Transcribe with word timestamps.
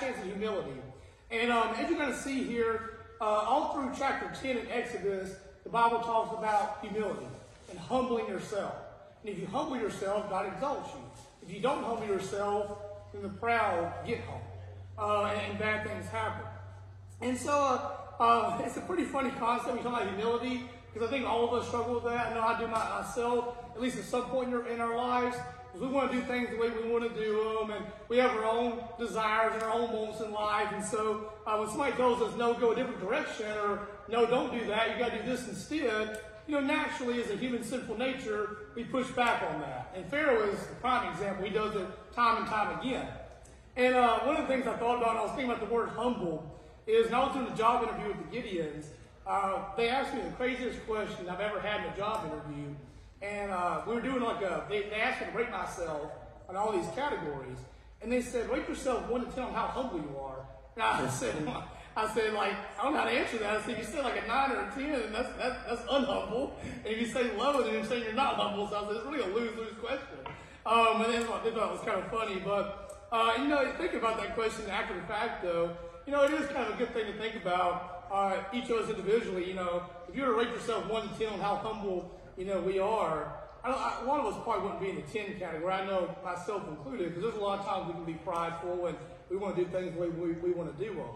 chance 0.00 0.18
of 0.18 0.24
humility. 0.24 0.72
And 1.30 1.50
um, 1.50 1.74
as 1.76 1.88
you're 1.88 1.98
going 1.98 2.12
to 2.12 2.18
see 2.18 2.44
here, 2.44 2.98
uh, 3.20 3.24
all 3.24 3.74
through 3.74 3.92
chapter 3.98 4.30
10 4.40 4.58
in 4.58 4.70
Exodus, 4.70 5.36
the 5.64 5.70
Bible 5.70 6.00
talks 6.00 6.36
about 6.38 6.78
humility 6.82 7.26
and 7.70 7.78
humbling 7.78 8.28
yourself. 8.28 8.74
And 9.22 9.34
if 9.34 9.40
you 9.40 9.46
humble 9.46 9.76
yourself, 9.76 10.30
God 10.30 10.52
exalts 10.52 10.90
you. 10.94 11.00
If 11.42 11.54
you 11.54 11.60
don't 11.60 11.82
humble 11.82 12.06
yourself, 12.06 12.78
then 13.12 13.22
the 13.22 13.28
proud 13.28 13.92
get 14.06 14.20
humble. 14.20 14.42
Uh, 14.98 15.26
and, 15.26 15.50
and, 15.50 15.58
bad 15.58 15.86
things 15.86 16.06
happen. 16.06 16.46
And 17.20 17.36
so 17.36 17.52
uh, 17.52 18.22
uh, 18.22 18.62
it's 18.64 18.76
a 18.76 18.80
pretty 18.80 19.04
funny 19.04 19.30
concept. 19.30 19.76
We 19.76 19.82
talk 19.82 20.00
about 20.00 20.08
humility 20.08 20.62
because 20.92 21.08
I 21.08 21.10
think 21.10 21.26
all 21.26 21.48
of 21.48 21.60
us 21.60 21.68
struggle 21.68 21.94
with 21.94 22.04
that. 22.04 22.28
I 22.28 22.34
know 22.34 22.40
I 22.40 22.58
do 22.58 22.66
myself, 22.66 23.56
at 23.74 23.80
least 23.80 23.98
at 23.98 24.04
some 24.04 24.22
point 24.24 24.54
in 24.54 24.80
our 24.80 24.96
lives. 24.96 25.36
Because 25.76 25.90
we 25.90 25.94
want 25.94 26.10
to 26.10 26.16
do 26.16 26.24
things 26.24 26.48
the 26.48 26.56
way 26.56 26.70
we 26.70 26.90
want 26.90 27.04
to 27.04 27.20
do 27.20 27.58
them, 27.60 27.70
and 27.70 27.84
we 28.08 28.16
have 28.16 28.30
our 28.30 28.46
own 28.46 28.82
desires 28.98 29.52
and 29.52 29.62
our 29.62 29.72
own 29.72 29.92
wants 29.92 30.22
in 30.22 30.32
life. 30.32 30.68
And 30.72 30.82
so 30.82 31.32
uh, 31.46 31.58
when 31.58 31.68
somebody 31.68 31.94
tells 31.96 32.22
us, 32.22 32.34
no, 32.38 32.54
go 32.54 32.72
a 32.72 32.74
different 32.74 32.98
direction, 32.98 33.46
or 33.58 33.86
no, 34.08 34.24
don't 34.24 34.58
do 34.58 34.66
that, 34.68 34.90
you 34.90 34.98
got 34.98 35.12
to 35.12 35.22
do 35.22 35.28
this 35.28 35.46
instead, 35.48 36.20
you 36.46 36.54
know, 36.54 36.60
naturally, 36.60 37.22
as 37.22 37.30
a 37.30 37.36
human 37.36 37.62
sinful 37.62 37.98
nature, 37.98 38.56
we 38.74 38.84
push 38.84 39.08
back 39.08 39.42
on 39.42 39.60
that. 39.60 39.92
And 39.94 40.06
Pharaoh 40.06 40.48
is 40.48 40.58
the 40.60 40.76
prime 40.76 41.12
example. 41.12 41.44
He 41.44 41.50
does 41.50 41.74
it 41.74 41.86
time 42.14 42.38
and 42.38 42.46
time 42.46 42.78
again. 42.80 43.08
And 43.76 43.96
uh, 43.96 44.20
one 44.20 44.36
of 44.36 44.42
the 44.42 44.48
things 44.48 44.66
I 44.66 44.76
thought 44.76 45.02
about, 45.02 45.16
I 45.16 45.22
was 45.22 45.32
thinking 45.32 45.50
about 45.50 45.68
the 45.68 45.74
word 45.74 45.90
humble, 45.90 46.58
is 46.86 47.06
when 47.06 47.14
I 47.16 47.24
was 47.24 47.34
doing 47.34 47.48
a 47.52 47.56
job 47.56 47.82
interview 47.82 48.14
with 48.14 48.30
the 48.30 48.36
Gideons, 48.36 48.86
uh, 49.26 49.58
they 49.76 49.88
asked 49.90 50.14
me 50.14 50.22
the 50.22 50.30
craziest 50.30 50.86
question 50.86 51.28
I've 51.28 51.40
ever 51.40 51.60
had 51.60 51.84
in 51.84 51.92
a 51.92 51.96
job 51.96 52.24
interview. 52.24 52.74
And 53.22 53.50
uh, 53.50 53.82
we 53.86 53.94
were 53.94 54.00
doing 54.00 54.22
like 54.22 54.42
a, 54.42 54.64
they, 54.68 54.82
they 54.84 54.96
asked 54.96 55.20
me 55.20 55.32
to 55.32 55.38
rate 55.38 55.50
myself 55.50 56.10
on 56.48 56.56
all 56.56 56.72
these 56.72 56.88
categories. 56.94 57.58
And 58.02 58.12
they 58.12 58.20
said, 58.20 58.50
rate 58.50 58.68
yourself 58.68 59.08
1 59.08 59.26
to 59.26 59.32
10 59.32 59.44
on 59.44 59.52
how 59.52 59.66
humble 59.66 59.98
you 59.98 60.16
are. 60.18 60.46
And 60.74 60.82
I 60.82 61.08
said, 61.10 61.34
I 61.96 62.12
said, 62.12 62.34
like, 62.34 62.52
I 62.78 62.82
don't 62.82 62.92
know 62.92 63.00
how 63.00 63.06
to 63.06 63.10
answer 63.10 63.38
that. 63.38 63.56
I 63.56 63.60
said, 63.62 63.70
if 63.70 63.78
you 63.78 63.84
said 63.84 64.04
like 64.04 64.22
a 64.22 64.26
9 64.28 64.52
or 64.52 64.60
a 64.60 64.72
10, 64.74 65.00
and 65.00 65.14
that's, 65.14 65.28
that's, 65.38 65.56
that's 65.66 65.82
unhumble. 65.90 66.52
And 66.62 66.86
if 66.86 67.00
you 67.00 67.06
say 67.06 67.34
low, 67.36 67.62
then 67.62 67.72
you're 67.72 67.84
saying 67.84 68.04
you're 68.04 68.12
not 68.12 68.34
humble. 68.34 68.68
So 68.68 68.76
I 68.76 68.86
said, 68.86 68.96
it's 68.96 69.06
really 69.06 69.22
a 69.22 69.34
lose-lose 69.34 69.74
question. 69.80 70.18
Um, 70.66 71.00
and 71.02 71.14
then 71.14 71.22
I 71.22 71.24
thought 71.24 71.46
it 71.46 71.54
was 71.54 71.80
kind 71.84 71.98
of 71.98 72.10
funny. 72.10 72.42
But, 72.44 73.08
uh, 73.10 73.34
you 73.38 73.48
know, 73.48 73.72
think 73.78 73.94
about 73.94 74.18
that 74.18 74.34
question 74.34 74.68
after 74.68 74.94
the 74.94 75.06
fact, 75.06 75.42
though. 75.42 75.74
You 76.06 76.12
know, 76.12 76.22
it 76.24 76.32
is 76.32 76.46
kind 76.48 76.68
of 76.68 76.74
a 76.74 76.76
good 76.76 76.92
thing 76.92 77.06
to 77.06 77.18
think 77.18 77.36
about 77.36 78.06
uh, 78.12 78.42
each 78.52 78.68
of 78.68 78.78
us 78.78 78.90
individually. 78.90 79.48
You 79.48 79.54
know, 79.54 79.82
if 80.08 80.14
you 80.14 80.22
were 80.22 80.28
to 80.28 80.34
rate 80.34 80.48
yourself 80.48 80.86
1 80.90 81.08
to 81.08 81.18
10 81.18 81.32
on 81.32 81.40
how 81.40 81.56
humble 81.56 82.15
you 82.36 82.44
know, 82.44 82.60
we 82.60 82.78
are. 82.78 83.32
I 83.64 83.70
I, 83.70 84.04
lot 84.04 84.20
of 84.20 84.34
us 84.34 84.40
probably 84.44 84.62
wouldn't 84.62 84.80
be 84.80 84.90
in 84.90 84.96
the 84.96 85.02
10 85.02 85.38
category. 85.38 85.72
I 85.72 85.86
know 85.86 86.14
myself 86.24 86.68
included, 86.68 87.08
because 87.08 87.22
there's 87.22 87.36
a 87.36 87.44
lot 87.44 87.60
of 87.60 87.66
times 87.66 87.88
we 87.88 87.94
can 87.94 88.04
be 88.04 88.14
prideful 88.24 88.86
and 88.86 88.96
we 89.30 89.36
want 89.36 89.56
to 89.56 89.64
do 89.64 89.70
things 89.70 89.94
the 89.94 90.00
way 90.00 90.08
we, 90.08 90.32
we 90.32 90.52
want 90.52 90.76
to 90.76 90.84
do 90.84 90.94
them. 90.94 91.06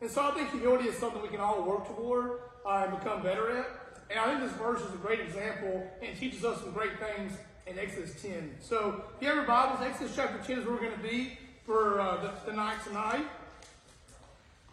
And 0.00 0.10
so 0.10 0.22
I 0.22 0.30
think 0.32 0.50
humility 0.50 0.88
is 0.88 0.96
something 0.96 1.22
we 1.22 1.28
can 1.28 1.40
all 1.40 1.62
work 1.62 1.86
toward 1.86 2.40
uh, 2.66 2.86
and 2.86 2.98
become 2.98 3.22
better 3.22 3.50
at. 3.58 3.66
And 4.10 4.20
I 4.20 4.26
think 4.26 4.40
this 4.40 4.52
verse 4.58 4.80
is 4.82 4.94
a 4.94 4.98
great 4.98 5.20
example 5.20 5.90
and 6.02 6.16
teaches 6.16 6.44
us 6.44 6.60
some 6.60 6.72
great 6.72 6.92
things 7.00 7.32
in 7.66 7.78
Exodus 7.78 8.20
10. 8.22 8.56
So 8.60 9.04
if 9.16 9.22
you 9.22 9.28
have 9.28 9.36
your 9.36 9.46
Bibles, 9.46 9.80
Exodus 9.82 10.14
chapter 10.14 10.38
10 10.46 10.60
is 10.60 10.64
where 10.64 10.74
we're 10.74 10.82
going 10.82 10.96
to 10.96 11.02
be 11.02 11.38
for 11.64 11.98
uh, 11.98 12.22
the, 12.22 12.50
the 12.50 12.56
night 12.56 12.76
tonight. 12.84 13.26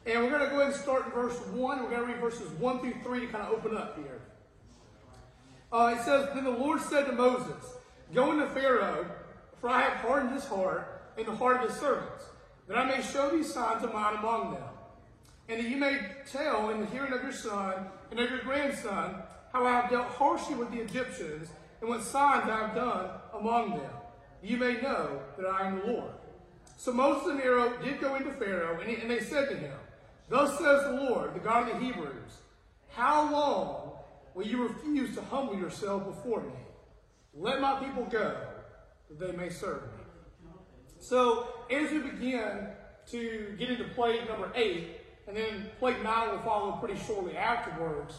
And 0.06 0.22
we're 0.22 0.30
going 0.30 0.44
to 0.44 0.50
go 0.50 0.60
ahead 0.60 0.74
and 0.74 0.82
start 0.82 1.06
in 1.06 1.12
verse 1.14 1.40
1. 1.48 1.84
We're 1.84 1.90
going 1.90 2.02
to 2.02 2.06
read 2.06 2.20
verses 2.20 2.52
1 2.60 2.80
through 2.82 2.94
3 3.04 3.20
to 3.22 3.28
kind 3.28 3.44
of 3.44 3.54
open 3.54 3.76
up 3.78 3.98
here. 3.98 4.20
Uh, 5.74 5.96
it 5.98 6.04
says, 6.04 6.30
Then 6.36 6.44
the 6.44 6.52
Lord 6.52 6.80
said 6.82 7.08
to 7.08 7.12
Moses, 7.14 7.74
Go 8.14 8.32
into 8.32 8.46
Pharaoh, 8.48 9.08
for 9.60 9.70
I 9.70 9.82
have 9.82 9.94
hardened 9.94 10.34
his 10.34 10.46
heart 10.46 11.02
and 11.18 11.26
the 11.26 11.36
heart 11.36 11.64
of 11.64 11.70
his 11.70 11.80
servants, 11.80 12.26
that 12.68 12.78
I 12.78 12.86
may 12.86 13.02
show 13.02 13.32
these 13.32 13.52
signs 13.52 13.84
of 13.84 13.92
mine 13.92 14.18
among 14.18 14.54
them, 14.54 14.70
and 15.50 15.60
that 15.60 15.68
you 15.68 15.78
may 15.78 16.00
tell 16.32 16.70
in 16.70 16.80
the 16.80 16.86
hearing 16.86 17.12
of 17.12 17.24
your 17.24 17.32
son 17.32 17.88
and 18.12 18.20
of 18.20 18.30
your 18.30 18.42
grandson 18.42 19.16
how 19.52 19.66
I 19.66 19.82
have 19.82 19.90
dealt 19.90 20.08
harshly 20.10 20.56
with 20.56 20.70
the 20.72 20.80
Egyptians 20.80 21.50
and 21.82 21.90
what 21.90 22.04
signs 22.04 22.48
I 22.50 22.68
have 22.68 22.76
done 22.76 23.10
among 23.34 23.72
them. 23.72 23.92
You 24.44 24.58
may 24.58 24.80
know 24.80 25.22
that 25.38 25.48
I 25.48 25.68
am 25.68 25.80
the 25.80 25.88
Lord. 25.88 26.12
So 26.78 26.92
Moses 26.92 27.30
and 27.30 27.42
Aaron 27.42 27.74
did 27.84 28.00
go 28.00 28.16
into 28.16 28.32
Pharaoh, 28.34 28.80
and, 28.80 28.90
he, 28.90 28.98
and 28.98 29.10
they 29.10 29.22
said 29.22 29.50
to 29.50 29.58
him, 29.58 29.74
Thus 30.30 30.52
says 30.60 30.84
the 30.84 31.02
Lord, 31.10 31.34
the 31.34 31.40
God 31.40 31.68
of 31.68 31.80
the 31.80 31.86
Hebrews, 31.86 32.42
How 32.90 33.32
long 33.32 33.83
Will 34.36 34.48
you 34.48 34.68
refuse 34.68 35.16
to 35.16 35.22
humble 35.22 35.56
yourself 35.56 36.06
before 36.06 36.42
me? 36.42 36.54
Let 37.34 37.62
my 37.62 37.84
people 37.84 38.06
go, 38.06 38.36
that 39.10 39.20
they 39.20 39.36
may 39.36 39.50
serve 39.50 39.84
me. 39.84 40.52
So, 41.00 41.48
as 41.70 41.92
we 41.92 42.00
begin 42.00 42.68
to 43.12 43.56
get 43.60 43.70
into 43.70 43.84
plague 43.96 44.28
number 44.28 44.52
eight, 44.56 45.02
and 45.28 45.36
then 45.36 45.70
plague 45.80 46.02
nine 46.04 46.32
will 46.32 46.40
follow 46.40 46.72
pretty 46.74 47.00
shortly 47.06 47.36
afterwards, 47.36 48.16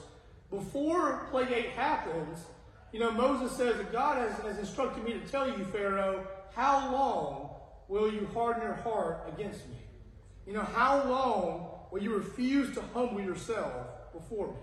before 0.51 1.27
plague 1.31 1.51
eight 1.51 1.71
happens, 1.71 2.45
you 2.93 3.01
know, 3.01 3.11
Moses 3.11 3.57
says 3.57 3.77
that 3.77 3.91
God 3.91 4.19
has, 4.19 4.39
has 4.45 4.59
instructed 4.59 5.03
me 5.03 5.15
to 5.15 5.21
tell 5.21 5.49
you, 5.49 5.65
Pharaoh, 5.65 6.27
how 6.55 6.93
long 6.93 7.51
will 7.89 8.13
you 8.13 8.29
harden 8.33 8.63
your 8.63 8.75
heart 8.75 9.29
against 9.35 9.67
me? 9.69 9.77
You 10.47 10.53
know, 10.53 10.63
how 10.63 11.09
long 11.09 11.71
will 11.91 12.03
you 12.03 12.15
refuse 12.15 12.75
to 12.75 12.83
humble 12.93 13.21
yourself 13.21 13.73
before 14.13 14.49
me? 14.49 14.61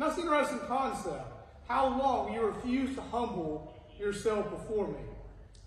And 0.00 0.08
that's 0.08 0.16
an 0.16 0.24
interesting 0.24 0.60
concept. 0.60 1.26
How 1.68 1.86
long 1.86 2.32
you 2.32 2.40
refuse 2.40 2.94
to 2.94 3.02
humble 3.02 3.74
yourself 3.98 4.48
before 4.48 4.88
me. 4.88 5.00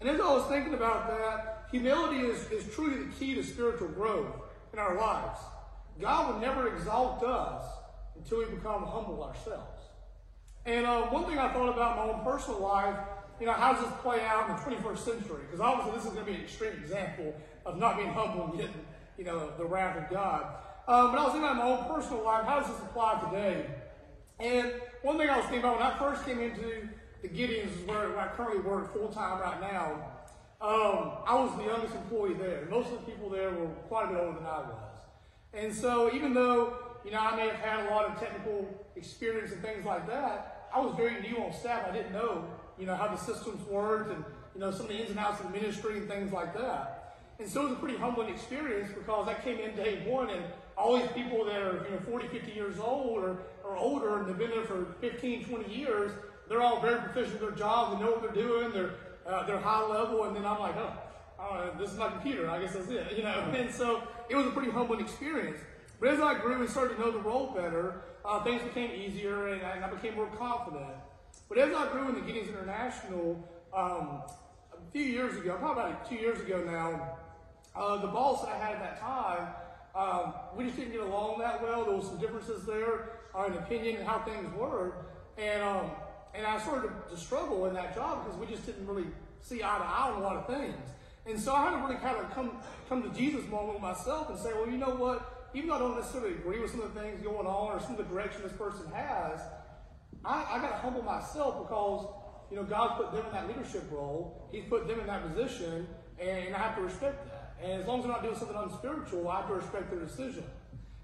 And 0.02 0.10
as 0.10 0.20
I 0.20 0.24
was 0.24 0.50
thinking 0.50 0.74
about 0.74 1.08
that, 1.08 1.68
humility 1.70 2.18
is, 2.26 2.50
is 2.50 2.74
truly 2.74 3.04
the 3.04 3.12
key 3.12 3.36
to 3.36 3.44
spiritual 3.44 3.90
growth 3.90 4.34
in 4.74 4.80
our 4.80 4.98
lives. 4.98 5.38
God 6.02 6.34
would 6.34 6.42
never 6.42 6.76
exalt 6.76 7.24
us 7.24 7.64
until 8.16 8.40
we 8.40 8.46
become 8.46 8.84
humble 8.88 9.24
ourselves. 9.24 9.82
And 10.66 10.88
uh, 10.88 11.04
one 11.04 11.26
thing 11.26 11.38
I 11.38 11.54
thought 11.54 11.70
about 11.70 12.00
in 12.00 12.08
my 12.08 12.14
own 12.14 12.26
personal 12.26 12.60
life, 12.60 12.98
you 13.40 13.46
know, 13.46 13.54
how 13.54 13.74
does 13.74 13.84
this 13.84 13.94
play 14.02 14.26
out 14.26 14.50
in 14.50 14.56
the 14.56 14.78
21st 14.78 14.98
century? 14.98 15.44
Because 15.46 15.60
obviously 15.60 15.94
this 15.94 16.06
is 16.06 16.12
going 16.12 16.26
to 16.26 16.32
be 16.32 16.38
an 16.40 16.44
extreme 16.44 16.74
example 16.74 17.36
of 17.68 17.78
not 17.78 17.98
being 17.98 18.12
humble 18.12 18.46
and 18.46 18.54
getting, 18.58 18.86
you 19.16 19.26
know, 19.26 19.52
the 19.60 19.66
wrath 19.66 19.96
of 19.96 20.10
God. 20.10 20.56
Um, 20.88 21.12
but 21.12 21.20
I 21.20 21.24
was 21.24 21.34
thinking 21.34 21.44
about 21.44 21.58
my 21.58 21.70
own 21.70 21.96
personal 21.96 22.24
life, 22.24 22.46
how 22.46 22.60
does 22.60 22.70
this 22.70 22.80
apply 22.80 23.30
today? 23.30 23.68
And 24.40 24.74
one 25.02 25.18
thing 25.18 25.30
I 25.30 25.38
was 25.38 25.46
thinking 25.46 25.60
about 25.62 25.80
when 25.80 25.86
I 25.86 25.98
first 25.98 26.26
came 26.26 26.40
into 26.40 26.90
the 27.22 27.28
Gideons, 27.30 27.86
where 27.88 28.20
I 28.20 28.28
currently 28.30 28.60
work 28.60 28.94
full 28.94 29.10
time 29.10 29.40
right 29.40 29.62
now, 29.62 30.14
um, 30.62 31.12
I 31.28 31.36
was 31.36 31.56
the 31.58 31.66
youngest 31.66 31.96
employee 31.96 32.34
there. 32.34 32.68
Most 32.70 32.92
of 32.92 33.06
the 33.06 33.12
people 33.12 33.30
there 33.30 33.52
were 33.52 33.68
quite 33.90 34.06
a 34.06 34.08
bit 34.14 34.18
older 34.18 34.40
than 34.40 34.48
I 34.48 34.60
was. 34.60 34.94
And 35.54 35.74
so 35.74 36.14
even 36.14 36.34
though, 36.34 36.78
you 37.06 37.12
know, 37.12 37.20
I 37.20 37.36
may 37.36 37.48
have 37.48 37.58
had 37.58 37.86
a 37.86 37.90
lot 37.90 38.06
of 38.06 38.20
technical 38.20 38.68
experience 38.96 39.52
and 39.52 39.62
things 39.62 39.86
like 39.86 40.08
that, 40.08 40.70
I 40.74 40.80
was 40.80 40.96
very 40.96 41.22
new 41.22 41.38
on 41.44 41.54
staff. 41.54 41.88
I 41.88 41.92
didn't 41.92 42.14
know, 42.14 42.46
you 42.80 42.86
know, 42.86 42.96
how 42.96 43.08
the 43.08 43.18
systems 43.18 43.62
worked 43.68 44.12
and, 44.12 44.24
you 44.56 44.62
know, 44.62 44.72
some 44.72 44.82
of 44.86 44.88
the 44.88 44.98
ins 44.98 45.12
and 45.12 45.20
outs 45.20 45.42
of 45.42 45.52
ministry 45.52 45.98
and 45.98 46.08
things 46.08 46.32
like 46.32 46.58
that. 46.58 47.03
And 47.44 47.52
so 47.52 47.64
it 47.66 47.70
was 47.72 47.74
a 47.74 47.82
pretty 47.82 47.98
humbling 47.98 48.30
experience 48.30 48.90
because 48.98 49.28
I 49.28 49.34
came 49.34 49.60
in 49.60 49.76
day 49.76 50.02
one 50.08 50.30
and 50.30 50.46
all 50.78 50.96
these 50.96 51.12
people 51.12 51.44
that 51.44 51.62
are, 51.62 51.84
you 51.84 51.92
know, 51.92 52.00
40, 52.10 52.30
50 52.30 52.54
years 52.54 52.80
old 52.80 53.22
or, 53.22 53.40
or 53.66 53.76
older 53.76 54.18
and 54.18 54.30
they've 54.30 54.38
been 54.38 54.52
there 54.52 54.64
for 54.64 54.96
15, 55.02 55.44
20 55.44 55.76
years, 55.76 56.14
they're 56.48 56.62
all 56.62 56.80
very 56.80 57.02
proficient 57.02 57.42
in 57.42 57.42
their 57.42 57.52
jobs, 57.52 57.98
they 57.98 58.06
know 58.06 58.12
what 58.12 58.22
they're 58.22 58.44
doing, 58.44 58.72
they're, 58.72 58.92
uh, 59.28 59.46
they're 59.46 59.60
high 59.60 59.86
level, 59.86 60.24
and 60.24 60.34
then 60.34 60.46
I'm 60.46 60.58
like, 60.58 60.78
oh, 60.78 60.94
oh, 61.38 61.72
this 61.78 61.92
is 61.92 61.98
my 61.98 62.08
computer, 62.08 62.50
I 62.50 62.62
guess 62.62 62.76
that's 62.76 62.90
it, 62.90 63.12
you 63.18 63.24
know. 63.24 63.52
And 63.54 63.70
so 63.70 64.04
it 64.30 64.38
was 64.38 64.46
a 64.46 64.52
pretty 64.52 64.72
humbling 64.72 65.02
experience. 65.02 65.60
But 66.00 66.14
as 66.14 66.22
I 66.22 66.40
grew 66.40 66.62
and 66.62 66.70
started 66.70 66.96
to 66.96 67.02
know 67.02 67.12
the 67.12 67.20
role 67.20 67.52
better, 67.54 68.04
uh, 68.24 68.42
things 68.46 68.62
became 68.62 68.92
easier 68.92 69.50
and 69.50 69.62
I, 69.66 69.72
and 69.72 69.84
I, 69.84 69.90
became 69.90 70.16
more 70.16 70.28
confident. 70.28 70.96
But 71.50 71.58
as 71.58 71.74
I 71.74 71.92
grew 71.92 72.08
in 72.08 72.16
the 72.16 72.22
Gideons 72.22 72.48
International, 72.48 73.38
um, 73.76 74.22
a 74.72 74.92
few 74.94 75.04
years 75.04 75.36
ago, 75.36 75.58
probably 75.60 75.84
about 75.84 76.08
two 76.08 76.16
years 76.16 76.40
ago 76.40 76.64
now, 76.64 77.18
uh, 77.76 77.98
the 77.98 78.08
boss 78.08 78.44
that 78.44 78.52
I 78.52 78.58
had 78.58 78.76
at 78.76 78.80
that 78.82 79.02
time 79.02 79.48
um, 79.96 80.34
we 80.56 80.66
just 80.66 80.76
didn't 80.76 80.92
get 80.92 81.02
along 81.02 81.40
that 81.40 81.62
well. 81.62 81.86
There 81.86 81.96
was 81.96 82.08
some 82.08 82.18
differences 82.18 82.66
there 82.66 83.12
uh, 83.38 83.46
in 83.46 83.54
opinion 83.54 84.04
how 84.04 84.20
things 84.20 84.52
were. 84.56 85.06
And, 85.38 85.62
um, 85.62 85.92
and 86.34 86.48
I 86.48 86.60
started 86.60 86.88
to, 86.88 87.16
to 87.16 87.18
struggle 87.18 87.66
in 87.68 87.76
that 87.76 87.94
job 87.94 88.26
because 88.26 88.40
we 88.40 88.48
just 88.48 88.66
didn't 88.66 88.88
really 88.88 89.08
see 89.42 89.58
eye 89.58 89.78
to 89.78 89.84
eye 89.84 90.12
on 90.12 90.20
a 90.20 90.24
lot 90.24 90.36
of 90.36 90.48
things. 90.48 90.76
And 91.28 91.40
so 91.40 91.54
I 91.54 91.66
had 91.66 91.72
to 91.72 91.78
really 91.78 92.02
kind 92.02 92.18
of 92.18 92.32
come, 92.34 92.58
come 92.90 93.04
to 93.04 93.10
Jesus 93.10 93.46
moment 93.48 93.74
with 93.74 93.82
myself 93.84 94.30
and 94.30 94.40
say, 94.40 94.52
well, 94.54 94.68
you 94.68 94.78
know 94.78 94.96
what? 94.96 95.50
Even 95.54 95.70
though 95.70 95.76
I 95.76 95.80
don't 95.80 95.96
necessarily 95.96 96.34
agree 96.34 96.60
with 96.60 96.72
some 96.72 96.82
of 96.82 96.94
the 96.94 97.00
things 97.00 97.22
going 97.22 97.46
on 97.46 97.72
or 97.74 97.80
some 97.80 97.92
of 97.92 97.98
the 97.98 98.04
direction 98.06 98.42
this 98.42 98.52
person 98.54 98.88
has, 98.94 99.40
I, 100.26 100.46
I 100.54 100.60
got 100.60 100.70
to 100.70 100.78
humble 100.78 101.04
myself 101.04 101.62
because, 101.68 102.08
you 102.50 102.58
know, 102.58 102.64
God 102.64 102.98
put 102.98 103.12
them 103.12 103.26
in 103.28 103.32
that 103.32 103.48
leadership 103.48 103.84
role. 103.92 104.50
He's 104.52 104.64
put 104.68 104.88
them 104.88 105.00
in 105.00 105.08
that 105.08 105.24
position, 105.30 105.88
and 106.20 106.56
I 106.56 106.58
have 106.58 106.76
to 106.78 106.82
respect 106.82 107.26
that. 107.28 107.33
And 107.62 107.82
as 107.82 107.88
long 107.88 108.00
as 108.00 108.06
they're 108.06 108.14
not 108.14 108.24
doing 108.24 108.36
something 108.36 108.58
unspiritual, 108.58 109.28
I 109.28 109.38
have 109.38 109.48
to 109.48 109.56
respect 109.56 109.90
their 109.90 110.00
decision. 110.00 110.44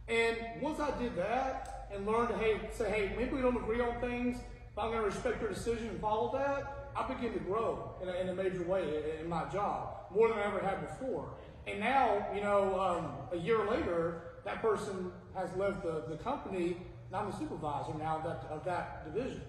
And 0.07 0.38
once 0.62 0.80
I 0.80 0.92
did 1.00 1.16
that 1.18 1.88
and 1.94 2.06
learned 2.06 2.30
to 2.30 2.38
hey, 2.38 2.60
say, 2.74 2.90
hey, 2.90 3.16
maybe 3.18 3.36
we 3.36 3.42
don't 3.42 3.57
agree 3.57 3.80
on 3.80 4.00
things, 4.01 4.38
but 4.75 4.84
I'm 4.84 4.92
going 4.92 5.01
to 5.01 5.07
respect 5.07 5.40
their 5.40 5.50
decision 5.50 5.90
and 5.90 6.00
follow 6.01 6.31
that, 6.38 6.90
I 6.96 7.07
began 7.07 7.34
to 7.34 7.40
grow 7.40 7.94
in 8.01 8.10
a, 8.10 8.13
in 8.13 8.30
a 8.30 8.34
major 8.34 8.63
way 8.63 9.19
in 9.22 9.30
my 9.30 9.46
job, 9.46 9.90
more 10.13 10.28
than 10.28 10.38
I 10.38 10.44
ever 10.44 10.60
had 10.60 10.81
before. 10.81 11.30
And 11.68 11.80
now, 11.80 12.25
you 12.34 12.42
know, 12.42 12.80
um, 12.80 13.40
a 13.40 13.42
year 13.42 13.66
later, 13.69 14.22
that 14.44 14.62
person 14.62 15.12
has 15.36 15.56
left 15.56 15.84
the, 15.84 16.04
the 16.10 16.18
company, 16.18 16.78
and 17.07 17.16
I'm 17.16 17.31
the 17.31 17.38
supervisor 17.38 17.94
now 17.98 18.18
of 18.18 18.24
that, 18.24 18.48
of 18.50 18.66
that 18.66 19.13
division. 19.13 19.42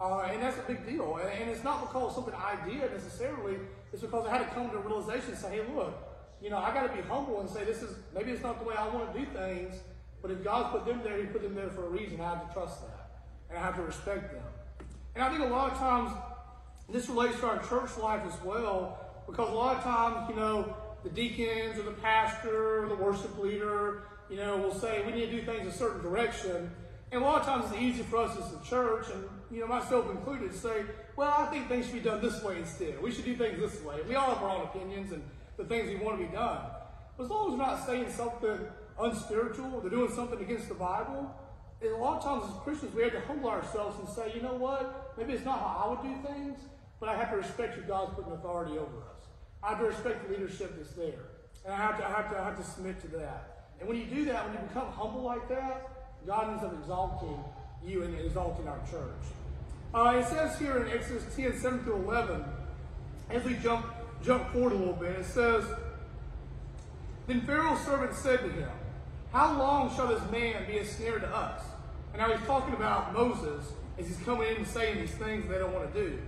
Uh, 0.00 0.20
and 0.30 0.42
that's 0.42 0.58
a 0.58 0.62
big 0.62 0.86
deal. 0.86 1.16
And, 1.16 1.28
and, 1.28 1.50
it's 1.50 1.64
not 1.64 1.88
because 1.88 2.14
something 2.14 2.34
I 2.34 2.56
did 2.68 2.92
necessarily, 2.92 3.56
it's 3.92 4.02
because 4.02 4.26
I 4.26 4.36
had 4.36 4.48
to 4.48 4.54
come 4.54 4.70
to 4.70 4.76
a 4.76 4.80
realization 4.80 5.30
and 5.30 5.38
say, 5.38 5.50
hey, 5.56 5.62
look, 5.74 6.07
you 6.42 6.50
know, 6.50 6.58
I 6.58 6.72
got 6.72 6.86
to 6.86 6.94
be 6.94 7.06
humble 7.08 7.40
and 7.40 7.48
say, 7.50 7.64
this 7.64 7.82
is, 7.82 7.96
maybe 8.14 8.32
it's 8.32 8.42
not 8.42 8.60
the 8.60 8.68
way 8.68 8.74
I 8.76 8.86
want 8.88 9.12
to 9.12 9.18
do 9.18 9.26
things, 9.26 9.74
but 10.22 10.30
if 10.30 10.42
God's 10.44 10.70
put 10.70 10.86
them 10.86 11.00
there, 11.02 11.18
He 11.18 11.26
put 11.26 11.42
them 11.42 11.54
there 11.54 11.68
for 11.70 11.86
a 11.86 11.88
reason. 11.88 12.20
I 12.20 12.30
have 12.30 12.48
to 12.48 12.52
trust 12.52 12.80
that. 12.82 13.10
And 13.50 13.58
I 13.58 13.62
have 13.62 13.76
to 13.76 13.82
respect 13.82 14.32
them. 14.32 14.42
And 15.14 15.24
I 15.24 15.30
think 15.30 15.42
a 15.42 15.52
lot 15.52 15.72
of 15.72 15.78
times, 15.78 16.12
this 16.90 17.08
relates 17.08 17.38
to 17.40 17.46
our 17.46 17.58
church 17.64 17.96
life 17.98 18.22
as 18.26 18.42
well, 18.44 18.98
because 19.26 19.50
a 19.50 19.52
lot 19.52 19.76
of 19.76 19.82
times, 19.82 20.30
you 20.30 20.36
know, 20.36 20.74
the 21.02 21.10
deacons 21.10 21.78
or 21.78 21.82
the 21.82 21.92
pastor 21.92 22.84
or 22.84 22.88
the 22.88 22.94
worship 22.94 23.38
leader, 23.38 24.04
you 24.30 24.36
know, 24.36 24.56
will 24.56 24.74
say 24.74 25.02
we 25.04 25.12
need 25.12 25.26
to 25.26 25.32
do 25.32 25.42
things 25.42 25.66
a 25.66 25.76
certain 25.76 26.02
direction. 26.02 26.70
And 27.10 27.22
a 27.22 27.24
lot 27.24 27.40
of 27.40 27.46
times 27.46 27.72
it's 27.72 27.80
easy 27.80 28.02
for 28.02 28.18
us 28.18 28.36
as 28.36 28.52
a 28.52 28.64
church, 28.68 29.06
and 29.12 29.24
you 29.50 29.60
know, 29.60 29.66
myself 29.66 30.10
included, 30.10 30.52
to 30.52 30.58
say, 30.58 30.82
well, 31.16 31.34
I 31.36 31.46
think 31.46 31.68
things 31.68 31.86
should 31.86 31.94
be 31.94 32.00
done 32.00 32.20
this 32.20 32.42
way 32.42 32.58
instead. 32.58 33.02
We 33.02 33.10
should 33.10 33.24
do 33.24 33.34
things 33.34 33.58
this 33.58 33.82
way. 33.82 33.96
We 34.06 34.14
all 34.14 34.34
have 34.34 34.42
our 34.42 34.50
own 34.50 34.62
opinions 34.62 35.12
and 35.12 35.22
the 35.58 35.64
things 35.64 35.90
we 35.90 35.96
want 35.96 36.18
to 36.18 36.26
be 36.26 36.32
done. 36.32 36.60
But 37.16 37.24
as 37.24 37.30
long 37.30 37.48
as 37.48 37.58
we're 37.58 37.66
not 37.66 37.84
saying 37.84 38.10
something 38.10 38.58
unspiritual, 38.98 39.80
they're 39.80 39.90
doing 39.90 40.10
something 40.14 40.40
against 40.40 40.68
the 40.68 40.74
Bible, 40.74 41.34
and 41.80 41.92
a 41.92 41.96
lot 41.96 42.18
of 42.18 42.24
times 42.24 42.44
as 42.44 42.62
Christians, 42.62 42.94
we 42.94 43.02
have 43.02 43.12
to 43.12 43.20
humble 43.20 43.50
ourselves 43.50 43.98
and 43.98 44.08
say, 44.08 44.34
you 44.34 44.42
know 44.42 44.54
what? 44.54 45.14
Maybe 45.16 45.34
it's 45.34 45.44
not 45.44 45.58
how 45.58 45.84
I 45.84 45.88
would 45.90 46.02
do 46.02 46.28
things, 46.28 46.58
but 46.98 47.08
I 47.08 47.16
have 47.16 47.30
to 47.30 47.36
respect 47.36 47.74
who 47.74 47.82
God's 47.82 48.14
put 48.14 48.26
an 48.26 48.32
authority 48.32 48.72
over 48.72 48.82
us. 48.82 49.26
I 49.62 49.70
have 49.70 49.78
to 49.78 49.84
respect 49.84 50.26
the 50.26 50.34
leadership 50.34 50.74
that's 50.76 50.94
there. 50.94 51.26
And 51.64 51.72
I 51.72 51.76
have 51.76 51.98
to, 51.98 52.04
I 52.04 52.10
have 52.10 52.30
to, 52.30 52.38
I 52.38 52.44
have 52.44 52.56
to 52.58 52.64
submit 52.64 53.00
to 53.02 53.08
that. 53.18 53.68
And 53.78 53.88
when 53.88 53.98
you 53.98 54.06
do 54.06 54.24
that, 54.24 54.44
when 54.44 54.54
you 54.54 54.60
become 54.68 54.88
humble 54.88 55.22
like 55.22 55.48
that, 55.48 56.26
God 56.26 56.50
ends 56.50 56.64
up 56.64 56.74
exalting 56.80 57.38
you 57.86 58.02
and 58.02 58.18
exalting 58.18 58.66
our 58.66 58.80
church. 58.90 59.30
Uh, 59.94 60.18
it 60.18 60.26
says 60.26 60.58
here 60.58 60.84
in 60.84 60.90
Exodus 60.90 61.24
10, 61.36 61.58
7 61.60 61.84
to 61.84 61.92
11, 61.92 62.44
as 63.30 63.44
we 63.44 63.54
jump, 63.54 63.86
jump 64.22 64.52
forward 64.52 64.72
a 64.72 64.76
little 64.76 64.94
bit, 64.94 65.10
it 65.12 65.24
says, 65.26 65.64
Then 67.26 67.40
Pharaoh's 67.42 67.80
servant 67.84 68.14
said 68.14 68.40
to 68.40 68.48
him, 68.48 68.70
How 69.32 69.58
long 69.58 69.94
shall 69.94 70.08
this 70.08 70.22
man 70.30 70.66
be 70.66 70.78
a 70.78 70.84
snare 70.84 71.18
to 71.18 71.28
us? 71.28 71.62
And 72.12 72.22
now 72.22 72.34
he's 72.34 72.46
talking 72.46 72.74
about 72.74 73.12
Moses 73.12 73.64
as 73.98 74.06
he's 74.06 74.18
coming 74.18 74.48
in 74.48 74.56
and 74.56 74.66
saying 74.66 74.98
these 74.98 75.14
things 75.14 75.48
they 75.48 75.58
don't 75.58 75.72
want 75.72 75.92
to 75.92 76.00
do. 76.00 76.18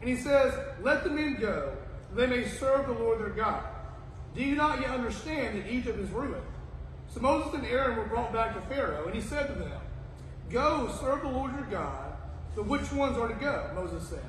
And 0.00 0.08
he 0.08 0.16
says, 0.16 0.54
Let 0.82 1.04
the 1.04 1.10
men 1.10 1.36
go, 1.40 1.72
they 2.14 2.26
may 2.26 2.48
serve 2.48 2.86
the 2.86 2.92
Lord 2.92 3.20
their 3.20 3.30
God. 3.30 3.64
Do 4.34 4.42
you 4.42 4.54
not 4.54 4.80
yet 4.80 4.90
understand 4.90 5.58
that 5.58 5.70
Egypt 5.70 5.98
is 5.98 6.10
ruined? 6.10 6.42
So 7.12 7.20
Moses 7.20 7.54
and 7.54 7.66
Aaron 7.66 7.96
were 7.96 8.04
brought 8.04 8.32
back 8.32 8.54
to 8.54 8.60
Pharaoh, 8.72 9.06
and 9.06 9.14
he 9.14 9.20
said 9.20 9.48
to 9.48 9.54
them, 9.54 9.80
Go, 10.48 10.92
serve 11.00 11.22
the 11.22 11.28
Lord 11.28 11.52
your 11.52 11.66
God. 11.66 12.12
So 12.54 12.62
which 12.62 12.90
ones 12.92 13.16
are 13.16 13.28
to 13.28 13.34
go? 13.34 13.70
Moses 13.74 14.08
said. 14.08 14.20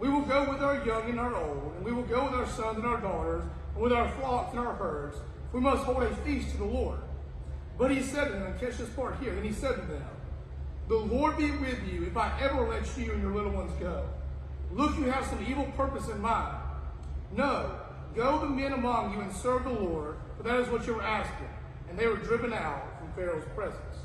We 0.00 0.08
will 0.08 0.22
go 0.22 0.50
with 0.50 0.62
our 0.62 0.82
young 0.86 1.10
and 1.10 1.20
our 1.20 1.36
old, 1.36 1.74
and 1.76 1.84
we 1.84 1.92
will 1.92 2.04
go 2.04 2.24
with 2.24 2.32
our 2.32 2.46
sons 2.46 2.78
and 2.78 2.86
our 2.86 3.00
daughters, 3.00 3.44
and 3.74 3.82
with 3.82 3.92
our 3.92 4.10
flocks 4.12 4.50
and 4.56 4.66
our 4.66 4.72
herds. 4.72 5.18
We 5.52 5.60
must 5.60 5.84
hold 5.84 6.02
a 6.02 6.16
feast 6.16 6.52
to 6.52 6.56
the 6.56 6.64
Lord. 6.64 6.98
But 7.76 7.90
he 7.90 8.02
said 8.02 8.28
to 8.28 8.32
them, 8.32 8.58
catch 8.58 8.78
this 8.78 8.88
part 8.90 9.18
here, 9.20 9.34
then 9.34 9.44
he 9.44 9.52
said 9.52 9.74
to 9.74 9.82
them, 9.82 10.06
The 10.88 10.96
Lord 10.96 11.36
be 11.36 11.50
with 11.50 11.86
you 11.86 12.04
if 12.04 12.16
I 12.16 12.32
ever 12.40 12.66
let 12.66 12.86
you 12.96 13.12
and 13.12 13.20
your 13.20 13.34
little 13.34 13.52
ones 13.52 13.72
go. 13.78 14.06
Look, 14.72 14.96
you 14.98 15.04
have 15.04 15.26
some 15.26 15.44
evil 15.46 15.64
purpose 15.76 16.08
in 16.08 16.20
mind. 16.20 16.56
No, 17.36 17.70
go 18.14 18.38
the 18.38 18.46
men 18.46 18.72
among 18.72 19.12
you 19.12 19.20
and 19.20 19.32
serve 19.32 19.64
the 19.64 19.70
Lord, 19.70 20.16
for 20.38 20.44
that 20.44 20.60
is 20.60 20.68
what 20.68 20.86
you 20.86 20.94
were 20.94 21.02
asking. 21.02 21.48
And 21.90 21.98
they 21.98 22.06
were 22.06 22.16
driven 22.16 22.54
out 22.54 22.98
from 22.98 23.12
Pharaoh's 23.12 23.44
presence. 23.54 23.98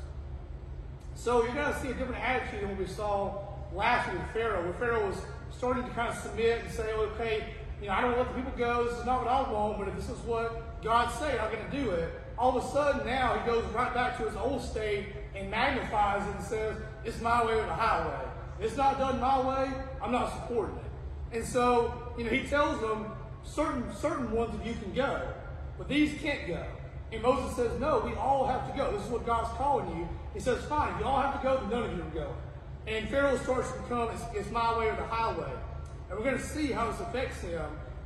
So 1.14 1.44
you're 1.44 1.54
going 1.54 1.72
to 1.72 1.80
see 1.80 1.88
a 1.88 1.94
different 1.94 2.22
attitude 2.22 2.62
than 2.62 2.70
what 2.70 2.78
we 2.78 2.86
saw 2.86 3.46
last 3.72 4.10
week 4.10 4.20
with 4.20 4.30
Pharaoh, 4.32 4.62
where 4.64 4.74
Pharaoh 4.74 5.08
was 5.08 5.18
starting 5.56 5.84
to 5.84 5.90
kind 5.90 6.08
of 6.08 6.16
submit 6.18 6.62
and 6.62 6.70
say, 6.72 6.92
okay, 6.92 7.44
you 7.80 7.88
know, 7.88 7.94
I 7.94 8.00
don't 8.00 8.16
let 8.16 8.28
the 8.28 8.34
people 8.34 8.52
go. 8.56 8.84
This 8.84 8.98
is 8.98 9.06
not 9.06 9.24
what 9.24 9.30
I 9.30 9.50
want, 9.50 9.78
but 9.78 9.88
if 9.88 9.96
this 9.96 10.08
is 10.08 10.18
what 10.24 10.82
God 10.82 11.10
saying, 11.18 11.38
I'm 11.40 11.52
going 11.52 11.70
to 11.70 11.84
do 11.84 11.90
it. 11.90 12.10
All 12.38 12.56
of 12.56 12.64
a 12.64 12.68
sudden 12.68 13.06
now 13.06 13.38
he 13.38 13.46
goes 13.46 13.64
right 13.74 13.92
back 13.94 14.18
to 14.18 14.24
his 14.24 14.36
old 14.36 14.62
state 14.62 15.06
and 15.34 15.50
magnifies 15.50 16.26
it 16.28 16.36
and 16.36 16.44
says, 16.44 16.76
it's 17.04 17.20
my 17.20 17.44
way 17.44 17.54
or 17.54 17.66
the 17.66 17.74
highway. 17.74 18.24
If 18.58 18.66
it's 18.66 18.76
not 18.76 18.98
done 18.98 19.20
my 19.20 19.40
way, 19.40 19.70
I'm 20.02 20.12
not 20.12 20.32
supporting 20.32 20.76
it. 20.76 21.36
And 21.36 21.44
so, 21.44 22.12
you 22.16 22.24
know, 22.24 22.30
he 22.30 22.46
tells 22.46 22.80
them 22.80 23.12
certain 23.42 23.84
certain 23.94 24.30
ones 24.32 24.54
of 24.54 24.66
you 24.66 24.74
can 24.74 24.92
go, 24.92 25.22
but 25.78 25.88
these 25.88 26.18
can't 26.20 26.46
go. 26.46 26.64
And 27.12 27.22
Moses 27.22 27.56
says, 27.56 27.80
no, 27.80 28.00
we 28.04 28.14
all 28.14 28.46
have 28.46 28.70
to 28.70 28.76
go. 28.76 28.90
This 28.92 29.04
is 29.04 29.10
what 29.10 29.24
God's 29.24 29.50
calling 29.56 29.96
you. 29.96 30.08
He 30.34 30.40
says, 30.40 30.64
fine, 30.64 30.98
you 30.98 31.04
all 31.04 31.20
have 31.20 31.40
to 31.40 31.46
go, 31.46 31.58
then 31.60 31.70
none 31.70 31.90
of 31.90 31.96
you 31.96 32.02
are 32.02 32.24
going. 32.24 32.36
And 32.86 33.08
Pharaoh 33.08 33.36
starts 33.38 33.72
to 33.72 33.78
become, 33.80 34.10
it's, 34.10 34.22
it's 34.34 34.50
my 34.50 34.78
way 34.78 34.88
or 34.88 34.96
the 34.96 35.04
highway. 35.04 35.50
And 36.08 36.18
we're 36.18 36.24
going 36.24 36.38
to 36.38 36.42
see 36.42 36.70
how 36.70 36.90
this 36.90 37.00
affects 37.00 37.40
him 37.40 37.62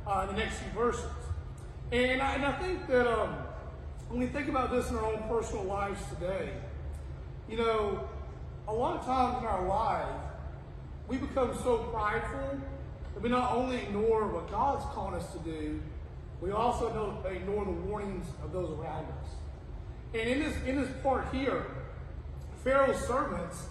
uh, 0.07 0.25
in 0.27 0.35
the 0.35 0.41
next 0.41 0.57
few 0.57 0.71
verses. 0.71 1.05
And 1.91 2.21
I, 2.21 2.35
and 2.35 2.45
I 2.45 2.51
think 2.53 2.87
that 2.87 3.07
um, 3.07 3.35
when 4.09 4.19
we 4.19 4.25
think 4.27 4.47
about 4.47 4.71
this 4.71 4.89
in 4.89 4.95
our 4.95 5.05
own 5.05 5.23
personal 5.27 5.65
lives 5.65 6.01
today, 6.09 6.49
you 7.47 7.57
know, 7.57 8.07
a 8.67 8.73
lot 8.73 8.97
of 8.97 9.05
times 9.05 9.37
in 9.39 9.45
our 9.45 9.67
life, 9.67 10.07
we 11.07 11.17
become 11.17 11.53
so 11.63 11.77
prideful 11.91 12.59
that 13.13 13.21
we 13.21 13.29
not 13.29 13.51
only 13.51 13.77
ignore 13.77 14.27
what 14.27 14.49
God's 14.49 14.85
calling 14.93 15.15
us 15.15 15.31
to 15.33 15.39
do, 15.39 15.79
we 16.39 16.51
also 16.51 16.87
ignore 17.25 17.65
the 17.65 17.71
warnings 17.71 18.25
of 18.43 18.51
those 18.51 18.71
around 18.71 19.05
us. 19.05 19.29
And 20.13 20.27
in 20.27 20.39
this, 20.39 20.55
in 20.65 20.81
this 20.81 20.89
part 21.03 21.27
here, 21.31 21.65
Pharaoh's 22.63 22.99
servants 23.05 23.67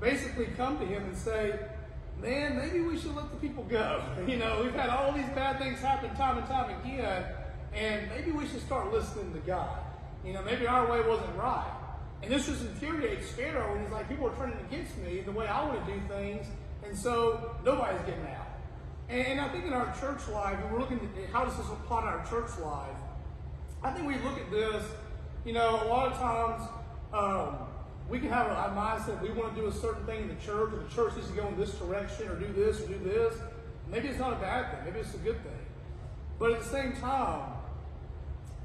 basically 0.00 0.46
come 0.56 0.78
to 0.78 0.86
him 0.86 1.02
and 1.04 1.16
say, 1.16 1.58
man, 2.20 2.56
maybe 2.56 2.80
we 2.80 2.98
should 2.98 3.14
let 3.14 3.30
the 3.30 3.36
people 3.36 3.64
go. 3.64 4.02
You 4.26 4.36
know, 4.36 4.60
we've 4.62 4.74
had 4.74 4.90
all 4.90 5.12
these 5.12 5.28
bad 5.28 5.58
things 5.58 5.80
happen 5.80 6.14
time 6.14 6.38
and 6.38 6.46
time 6.46 6.78
again, 6.80 7.24
and 7.72 8.08
maybe 8.10 8.30
we 8.30 8.46
should 8.46 8.60
start 8.60 8.92
listening 8.92 9.32
to 9.32 9.40
God. 9.40 9.78
You 10.24 10.32
know, 10.32 10.42
maybe 10.42 10.66
our 10.66 10.90
way 10.90 11.00
wasn't 11.06 11.34
right. 11.36 11.72
And 12.22 12.30
this 12.30 12.46
just 12.46 12.62
infuriates 12.62 13.30
Pharaoh, 13.30 13.74
and 13.74 13.82
he's 13.82 13.92
like, 13.92 14.08
people 14.08 14.26
are 14.26 14.36
turning 14.36 14.58
against 14.68 14.96
me 14.98 15.20
the 15.20 15.32
way 15.32 15.46
I 15.46 15.64
want 15.64 15.86
to 15.86 15.92
do 15.92 16.00
things, 16.08 16.46
and 16.84 16.96
so 16.96 17.56
nobody's 17.64 18.00
getting 18.00 18.26
out. 18.26 18.48
And 19.08 19.40
I 19.40 19.48
think 19.48 19.64
in 19.64 19.72
our 19.72 19.94
church 19.98 20.28
life, 20.28 20.60
when 20.62 20.72
we're 20.72 20.80
looking 20.80 20.98
at 20.98 21.32
how 21.32 21.44
does 21.44 21.56
this 21.56 21.66
apply 21.66 22.02
to 22.02 22.06
our 22.08 22.26
church 22.26 22.50
life, 22.58 22.98
I 23.82 23.90
think 23.92 24.06
we 24.06 24.18
look 24.18 24.38
at 24.38 24.50
this, 24.50 24.84
you 25.46 25.52
know, 25.52 25.80
a 25.82 25.86
lot 25.88 26.12
of 26.12 26.18
times 26.18 26.68
um, 27.12 27.67
we 28.08 28.18
can 28.18 28.30
have 28.30 28.46
a, 28.46 28.74
mindset 28.74 29.20
we 29.20 29.30
want 29.30 29.54
to 29.54 29.60
do 29.60 29.66
a 29.66 29.72
certain 29.72 30.04
thing 30.06 30.22
in 30.22 30.28
the 30.28 30.34
church, 30.36 30.72
or 30.72 30.82
the 30.82 30.94
church 30.94 31.14
needs 31.16 31.28
to 31.28 31.34
go 31.34 31.46
in 31.48 31.58
this 31.58 31.74
direction, 31.74 32.28
or 32.28 32.36
do 32.36 32.50
this, 32.52 32.80
or 32.80 32.86
do 32.86 32.98
this. 33.04 33.34
Maybe 33.90 34.08
it's 34.08 34.18
not 34.18 34.32
a 34.32 34.36
bad 34.36 34.70
thing. 34.70 34.84
Maybe 34.86 35.00
it's 35.00 35.14
a 35.14 35.18
good 35.18 35.42
thing. 35.42 35.66
But 36.38 36.52
at 36.52 36.60
the 36.60 36.68
same 36.68 36.94
time, 36.94 37.52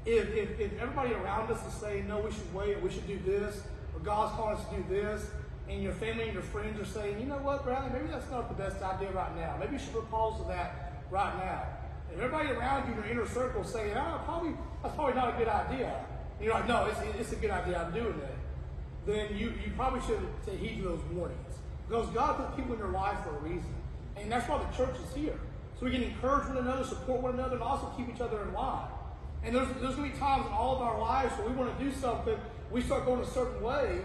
if, 0.06 0.34
if, 0.34 0.60
if 0.60 0.80
everybody 0.80 1.12
around 1.12 1.50
us 1.50 1.66
is 1.66 1.74
saying, 1.74 2.08
no, 2.08 2.20
we 2.20 2.30
should 2.30 2.54
wait, 2.54 2.80
we 2.82 2.90
should 2.90 3.06
do 3.06 3.18
this, 3.18 3.62
or 3.94 4.00
God's 4.00 4.34
calling 4.34 4.56
us 4.56 4.64
to 4.68 4.76
do 4.76 4.84
this, 4.88 5.30
and 5.68 5.82
your 5.82 5.92
family 5.92 6.24
and 6.24 6.34
your 6.34 6.42
friends 6.42 6.80
are 6.80 6.84
saying, 6.84 7.20
you 7.20 7.26
know 7.26 7.38
what, 7.38 7.64
Bradley, 7.64 7.90
maybe 7.90 8.10
that's 8.10 8.30
not 8.30 8.48
the 8.48 8.62
best 8.62 8.82
idea 8.82 9.10
right 9.12 9.34
now. 9.36 9.56
Maybe 9.58 9.74
you 9.74 9.78
should 9.78 9.92
put 9.92 10.10
pause 10.10 10.40
to 10.42 10.48
that 10.48 11.02
right 11.10 11.36
now. 11.38 11.64
And 12.12 12.20
everybody 12.20 12.50
around 12.50 12.86
you 12.86 12.94
in 12.94 12.98
your 12.98 13.10
inner 13.10 13.26
circle 13.26 13.62
is 13.62 13.68
saying, 13.68 13.94
oh, 13.96 14.20
probably 14.24 14.52
that's 14.82 14.94
probably 14.94 15.14
not 15.14 15.34
a 15.34 15.38
good 15.38 15.48
idea. 15.48 16.04
And 16.36 16.44
you're 16.44 16.54
like, 16.54 16.68
no, 16.68 16.86
it's, 16.86 17.00
it's 17.18 17.32
a 17.32 17.36
good 17.36 17.50
idea. 17.50 17.82
I'm 17.82 17.92
doing 17.92 18.18
it. 18.18 18.36
Then 19.06 19.36
you, 19.36 19.52
you 19.64 19.72
probably 19.76 20.00
should 20.00 20.20
take 20.46 20.58
heed 20.58 20.78
to 20.78 20.88
those 20.88 21.00
warnings. 21.12 21.58
Because 21.88 22.08
God 22.10 22.36
put 22.36 22.56
people 22.56 22.72
in 22.72 22.78
your 22.78 22.88
life 22.88 23.18
for 23.24 23.36
a 23.36 23.40
reason. 23.40 23.74
And 24.16 24.30
that's 24.30 24.48
why 24.48 24.58
the 24.58 24.76
church 24.76 24.96
is 25.08 25.14
here. 25.14 25.38
So 25.78 25.86
we 25.86 25.92
can 25.92 26.02
encourage 26.02 26.48
one 26.48 26.58
another, 26.58 26.84
support 26.84 27.20
one 27.20 27.34
another, 27.34 27.54
and 27.54 27.62
also 27.62 27.92
keep 27.96 28.08
each 28.08 28.20
other 28.20 28.42
in 28.42 28.52
line. 28.54 28.88
And 29.42 29.54
there's, 29.54 29.68
there's 29.80 29.96
going 29.96 30.08
to 30.08 30.14
be 30.14 30.18
times 30.18 30.46
in 30.46 30.52
all 30.52 30.76
of 30.76 30.82
our 30.82 30.98
lives 30.98 31.36
where 31.36 31.48
we 31.48 31.54
want 31.54 31.76
to 31.76 31.84
do 31.84 31.92
something, 31.92 32.36
we 32.70 32.80
start 32.80 33.04
going 33.04 33.20
a 33.20 33.26
certain 33.26 33.62
way, 33.62 34.00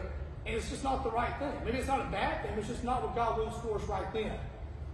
and 0.45 0.55
it's 0.55 0.69
just 0.69 0.83
not 0.83 1.03
the 1.03 1.11
right 1.11 1.33
thing. 1.39 1.53
Maybe 1.63 1.77
it's 1.77 1.87
not 1.87 2.01
a 2.01 2.09
bad 2.09 2.43
thing, 2.43 2.57
it's 2.57 2.67
just 2.67 2.83
not 2.83 3.03
what 3.03 3.15
God 3.15 3.39
wants 3.39 3.59
for 3.59 3.77
us 3.77 3.83
right 3.83 4.11
then. 4.13 4.37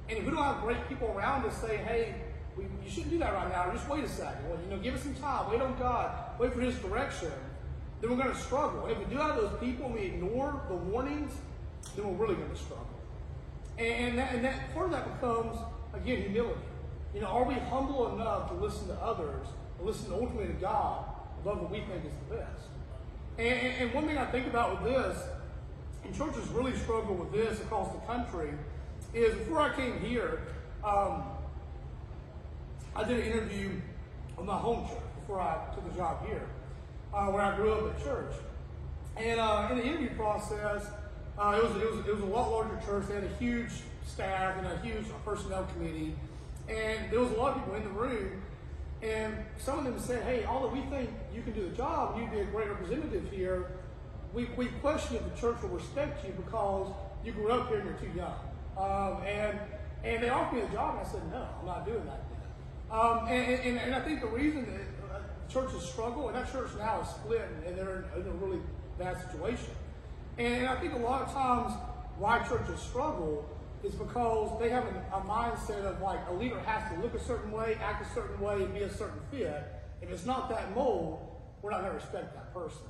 And 0.07 0.19
if 0.19 0.25
we 0.25 0.31
don't 0.31 0.43
have 0.43 0.61
great 0.61 0.87
people 0.87 1.07
around 1.17 1.45
us 1.45 1.59
saying, 1.61 1.83
hey, 1.85 2.15
we, 2.55 2.63
you 2.63 2.89
shouldn't 2.89 3.11
do 3.11 3.17
that 3.19 3.33
right 3.33 3.49
now, 3.49 3.69
or 3.69 3.73
just 3.73 3.89
wait 3.89 4.03
a 4.03 4.09
second, 4.09 4.47
well, 4.47 4.59
you 4.63 4.69
know, 4.69 4.81
give 4.81 4.93
us 4.93 5.01
some 5.01 5.15
time, 5.15 5.49
wait 5.49 5.61
on 5.61 5.75
God, 5.79 6.11
wait 6.39 6.53
for 6.53 6.61
His 6.61 6.75
direction, 6.75 7.31
then 8.05 8.15
we're 8.15 8.23
going 8.23 8.35
to 8.35 8.41
struggle. 8.41 8.85
If 8.85 8.99
we 8.99 9.05
do 9.05 9.17
have 9.17 9.35
those 9.35 9.57
people 9.59 9.87
and 9.87 9.95
we 9.95 10.01
ignore 10.01 10.61
the 10.67 10.75
warnings, 10.75 11.33
then 11.95 12.05
we're 12.05 12.25
really 12.25 12.35
going 12.35 12.51
to 12.51 12.55
struggle. 12.55 12.87
And, 13.79 13.87
and, 13.87 14.17
that, 14.19 14.35
and 14.35 14.45
that 14.45 14.73
part 14.75 14.87
of 14.87 14.91
that 14.91 15.19
becomes, 15.19 15.57
again, 15.91 16.21
humility. 16.21 16.59
You 17.15 17.21
know, 17.21 17.27
are 17.27 17.45
we 17.45 17.55
humble 17.55 18.13
enough 18.13 18.49
to 18.49 18.55
listen 18.55 18.87
to 18.89 18.93
others, 18.95 19.47
and 19.79 19.87
listen 19.87 20.13
ultimately 20.13 20.47
to 20.47 20.53
God 20.53 21.05
above 21.41 21.61
what 21.61 21.71
we 21.71 21.79
think 21.79 22.05
is 22.05 22.11
the 22.29 22.35
best? 22.35 22.61
And, 23.39 23.47
and, 23.47 23.93
one 23.93 24.05
thing 24.05 24.19
I 24.19 24.25
think 24.25 24.45
about 24.47 24.83
with 24.83 24.93
this, 24.93 25.23
and 26.03 26.15
churches 26.15 26.47
really 26.49 26.77
struggle 26.77 27.15
with 27.15 27.31
this 27.31 27.59
across 27.61 27.91
the 27.91 27.99
country, 28.01 28.51
is 29.15 29.33
before 29.35 29.61
I 29.61 29.75
came 29.75 29.99
here, 29.99 30.41
um, 30.83 31.23
I 32.95 33.03
did 33.03 33.19
an 33.19 33.31
interview 33.31 33.71
with 34.37 34.45
my 34.45 34.57
home 34.57 34.87
church, 34.87 34.99
before 35.19 35.41
I 35.41 35.73
took 35.73 35.89
the 35.89 35.97
job 35.97 36.23
here, 36.27 36.47
uh, 37.15 37.27
where 37.27 37.41
I 37.41 37.55
grew 37.55 37.73
up 37.73 37.95
at 37.95 38.03
church. 38.03 38.33
And 39.17 39.39
uh, 39.39 39.69
in 39.71 39.77
the 39.77 39.85
interview 39.85 40.13
process, 40.15 40.85
uh, 41.37 41.57
it, 41.57 41.63
was, 41.63 41.81
it, 41.81 41.91
was, 41.91 42.05
it 42.07 42.13
was 42.13 42.21
a 42.21 42.25
lot 42.25 42.51
larger 42.51 42.79
church. 42.85 43.07
They 43.07 43.15
had 43.15 43.23
a 43.23 43.35
huge 43.39 43.71
staff 44.05 44.57
and 44.57 44.67
a 44.67 44.77
huge 44.79 45.05
personnel 45.23 45.65
committee. 45.73 46.15
And 46.67 47.11
there 47.11 47.19
was 47.19 47.31
a 47.31 47.35
lot 47.35 47.55
of 47.55 47.63
people 47.63 47.75
in 47.75 47.83
the 47.83 47.89
room. 47.89 48.41
And 49.01 49.35
some 49.57 49.79
of 49.79 49.85
them 49.85 49.99
said, 49.99 50.23
hey, 50.23 50.45
although 50.45 50.69
we 50.69 50.81
think 50.81 51.09
you 51.33 51.41
can 51.41 51.53
do 51.53 51.69
the 51.69 51.75
job, 51.75 52.19
you'd 52.19 52.31
be 52.31 52.39
a 52.39 52.45
great 52.45 52.69
representative 52.69 53.29
here, 53.31 53.67
we, 54.33 54.45
we 54.57 54.67
question 54.67 55.15
if 55.15 55.23
the 55.23 55.39
church 55.39 55.61
will 55.61 55.69
respect 55.69 56.25
you 56.25 56.33
because 56.33 56.91
you 57.23 57.31
grew 57.31 57.51
up 57.51 57.69
here 57.69 57.79
and 57.79 57.89
you're 57.89 57.97
too 57.97 58.17
young. 58.17 58.35
Um, 58.77 59.23
and, 59.25 59.59
and 60.03 60.23
they 60.23 60.29
offered 60.29 60.55
me 60.55 60.61
the 60.61 60.73
job, 60.73 60.97
and 60.97 61.07
I 61.07 61.09
said, 61.09 61.21
no, 61.31 61.47
I'm 61.59 61.65
not 61.65 61.85
doing 61.85 62.03
that. 62.05 62.95
Um, 62.95 63.27
and, 63.27 63.61
and, 63.61 63.79
and, 63.79 63.95
I 63.95 64.01
think 64.01 64.21
the 64.21 64.27
reason 64.27 64.65
that 64.65 65.04
churches 65.49 65.83
struggle, 65.83 66.27
and 66.27 66.37
that 66.37 66.51
church 66.51 66.69
now 66.77 67.01
is 67.01 67.09
split, 67.09 67.47
and 67.65 67.77
they're 67.77 68.05
in 68.15 68.27
a 68.27 68.31
really 68.31 68.59
bad 68.97 69.17
situation. 69.29 69.71
And 70.37 70.67
I 70.67 70.75
think 70.79 70.93
a 70.93 70.97
lot 70.97 71.21
of 71.21 71.33
times 71.33 71.73
why 72.17 72.39
churches 72.39 72.79
struggle 72.79 73.45
is 73.83 73.93
because 73.93 74.59
they 74.59 74.69
have 74.69 74.85
a, 74.85 75.21
mindset 75.25 75.83
of 75.85 76.01
like 76.01 76.19
a 76.29 76.33
leader 76.33 76.59
has 76.59 76.91
to 76.93 77.01
look 77.01 77.13
a 77.13 77.19
certain 77.19 77.51
way, 77.51 77.77
act 77.81 78.05
a 78.05 78.13
certain 78.13 78.39
way, 78.39 78.63
and 78.63 78.73
be 78.73 78.81
a 78.81 78.93
certain 78.93 79.19
fit. 79.31 79.63
If 80.01 80.09
it's 80.11 80.25
not 80.25 80.49
that 80.49 80.73
mold, 80.75 81.19
we're 81.61 81.71
not 81.71 81.81
going 81.81 81.91
to 81.91 81.97
respect 81.97 82.33
that 82.35 82.53
person. 82.53 82.83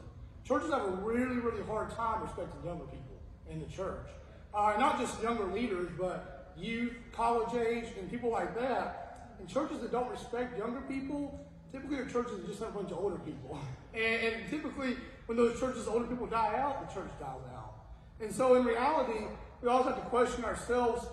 Churches 0.43 0.71
have 0.71 0.83
a 0.83 0.91
really, 0.91 1.37
really 1.37 1.63
hard 1.63 1.91
time 1.91 2.21
respecting 2.21 2.63
younger 2.63 2.85
people 2.85 3.19
in 3.49 3.59
the 3.59 3.65
church. 3.65 4.07
Uh, 4.53 4.75
not 4.79 4.99
just 4.99 5.21
younger 5.21 5.45
leaders, 5.45 5.89
but 5.99 6.53
youth, 6.57 6.93
college 7.11 7.53
age, 7.55 7.85
and 7.99 8.09
people 8.09 8.29
like 8.31 8.57
that. 8.59 9.35
And 9.39 9.49
churches 9.49 9.79
that 9.81 9.91
don't 9.91 10.09
respect 10.09 10.57
younger 10.57 10.81
people, 10.81 11.44
typically 11.71 11.97
are 11.97 12.05
churches 12.05 12.45
just 12.47 12.59
have 12.59 12.69
a 12.69 12.79
bunch 12.79 12.91
of 12.91 12.97
older 12.97 13.17
people. 13.17 13.59
And, 13.95 14.03
and 14.33 14.49
typically, 14.49 14.97
when 15.25 15.37
those 15.37 15.57
churches, 15.57 15.87
older 15.87 16.05
people 16.05 16.27
die 16.27 16.57
out, 16.57 16.85
the 16.85 16.93
church 16.93 17.11
dies 17.17 17.39
out. 17.55 17.75
And 18.19 18.29
so 18.29 18.55
in 18.55 18.65
reality, 18.65 19.23
we 19.61 19.69
also 19.69 19.87
have 19.93 20.03
to 20.03 20.09
question 20.09 20.43
ourselves, 20.43 21.07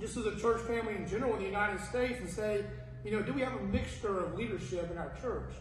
just 0.00 0.16
as 0.16 0.26
a 0.26 0.36
church 0.36 0.60
family 0.62 0.96
in 0.96 1.06
general 1.08 1.34
in 1.34 1.38
the 1.38 1.44
United 1.44 1.80
States, 1.80 2.18
and 2.18 2.28
say, 2.28 2.64
you 3.04 3.12
know, 3.12 3.22
do 3.22 3.32
we 3.32 3.40
have 3.42 3.54
a 3.54 3.62
mixture 3.62 4.24
of 4.24 4.34
leadership 4.34 4.90
in 4.90 4.98
our 4.98 5.12
church? 5.22 5.52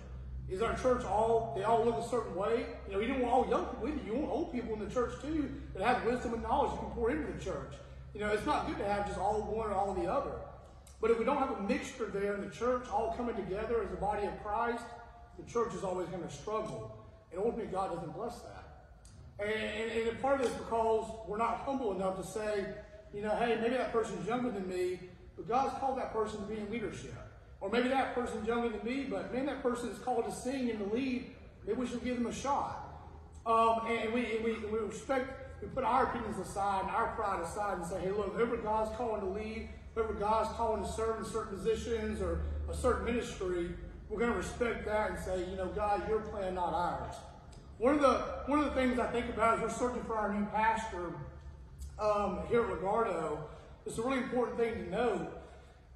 Is 0.49 0.61
our 0.61 0.75
church 0.77 1.03
all, 1.03 1.53
they 1.55 1.63
all 1.63 1.83
look 1.83 1.97
a 1.97 2.07
certain 2.07 2.33
way? 2.35 2.65
You 2.87 2.93
know, 2.93 2.99
you 2.99 3.07
don't 3.07 3.21
want 3.21 3.33
all 3.33 3.49
young 3.49 3.65
people. 3.65 3.89
You 4.05 4.13
want 4.15 4.31
old 4.31 4.51
people 4.53 4.73
in 4.73 4.79
the 4.79 4.89
church 4.93 5.21
too 5.21 5.49
that 5.75 5.83
have 5.83 6.05
wisdom 6.05 6.33
and 6.33 6.43
knowledge 6.43 6.71
you 6.71 6.79
can 6.79 6.89
pour 6.91 7.11
into 7.11 7.31
the 7.31 7.43
church. 7.43 7.73
You 8.13 8.21
know, 8.21 8.29
it's 8.29 8.45
not 8.45 8.65
good 8.65 8.77
to 8.77 8.85
have 8.85 9.05
just 9.05 9.19
all 9.19 9.41
one 9.41 9.69
or 9.69 9.73
all 9.73 9.93
the 9.93 10.11
other. 10.11 10.31
But 10.99 11.11
if 11.11 11.19
we 11.19 11.25
don't 11.25 11.37
have 11.37 11.51
a 11.51 11.61
mixture 11.61 12.05
there 12.05 12.35
in 12.35 12.41
the 12.41 12.49
church, 12.49 12.87
all 12.91 13.13
coming 13.15 13.35
together 13.35 13.83
as 13.83 13.91
a 13.93 13.97
body 13.97 14.25
of 14.25 14.43
Christ, 14.43 14.83
the 15.37 15.51
church 15.51 15.73
is 15.75 15.83
always 15.83 16.07
going 16.09 16.23
to 16.23 16.33
struggle. 16.33 16.97
And 17.31 17.39
ultimately, 17.39 17.71
God 17.71 17.93
doesn't 17.93 18.15
bless 18.15 18.39
that. 18.39 18.63
And, 19.39 19.51
and, 19.51 20.09
and 20.09 20.21
part 20.21 20.41
of 20.41 20.47
this 20.47 20.55
because 20.57 21.11
we're 21.27 21.37
not 21.37 21.59
humble 21.59 21.93
enough 21.93 22.17
to 22.17 22.25
say, 22.25 22.65
you 23.13 23.21
know, 23.21 23.35
hey, 23.35 23.57
maybe 23.61 23.75
that 23.77 23.93
person's 23.93 24.27
younger 24.27 24.49
than 24.49 24.67
me, 24.67 24.99
but 25.35 25.47
God's 25.47 25.77
called 25.79 25.97
that 25.99 26.11
person 26.11 26.41
to 26.41 26.45
be 26.45 26.59
in 26.59 26.69
leadership. 26.71 27.13
Or 27.61 27.69
maybe 27.69 27.89
that 27.89 28.15
person's 28.15 28.47
younger 28.47 28.69
than 28.69 28.83
me, 28.83 29.05
but 29.09 29.33
man, 29.33 29.45
that 29.47 29.61
person 29.63 29.89
is 29.89 29.99
called 29.99 30.25
to 30.25 30.31
sing 30.31 30.69
and 30.69 30.79
to 30.79 30.95
lead. 30.95 31.31
Maybe 31.65 31.79
we 31.79 31.87
should 31.87 32.03
give 32.03 32.15
them 32.15 32.27
a 32.27 32.33
shot. 32.33 32.83
Um, 33.45 33.87
and, 33.87 34.13
we, 34.13 34.35
and 34.35 34.43
we, 34.43 34.53
we 34.71 34.79
respect, 34.79 35.61
we 35.61 35.67
put 35.69 35.83
our 35.83 36.05
opinions 36.05 36.37
aside 36.39 36.81
and 36.81 36.91
our 36.91 37.15
pride 37.15 37.41
aside 37.41 37.77
and 37.77 37.87
say, 37.87 37.99
hey, 38.01 38.11
look, 38.11 38.35
whoever 38.35 38.57
God's 38.57 38.95
calling 38.95 39.21
to 39.21 39.27
lead, 39.27 39.69
whoever 39.97 40.13
God's 40.13 40.55
calling 40.55 40.83
to 40.83 40.91
serve 40.91 41.17
in 41.17 41.25
certain 41.25 41.57
positions 41.57 42.21
or 42.21 42.41
a 42.69 42.75
certain 42.75 43.05
ministry, 43.05 43.71
we're 44.09 44.19
going 44.19 44.31
to 44.31 44.37
respect 44.37 44.85
that 44.85 45.09
and 45.09 45.19
say, 45.19 45.39
you 45.49 45.57
know, 45.57 45.65
God, 45.69 46.07
your 46.07 46.19
plan, 46.19 46.53
not 46.53 46.71
ours. 46.71 47.15
One 47.79 47.95
of 47.95 48.01
the 48.01 48.17
one 48.45 48.59
of 48.59 48.65
the 48.65 48.71
things 48.71 48.99
I 48.99 49.07
think 49.07 49.29
about 49.29 49.55
as 49.55 49.61
we're 49.61 49.69
searching 49.69 50.03
for 50.03 50.15
our 50.15 50.33
new 50.33 50.45
pastor 50.47 51.13
um, 51.99 52.41
here 52.47 52.63
at 52.63 52.69
Lagardo, 52.69 53.39
it's 53.85 53.97
a 53.97 54.01
really 54.03 54.19
important 54.19 54.57
thing 54.57 54.85
to 54.85 54.89
note 54.91 55.41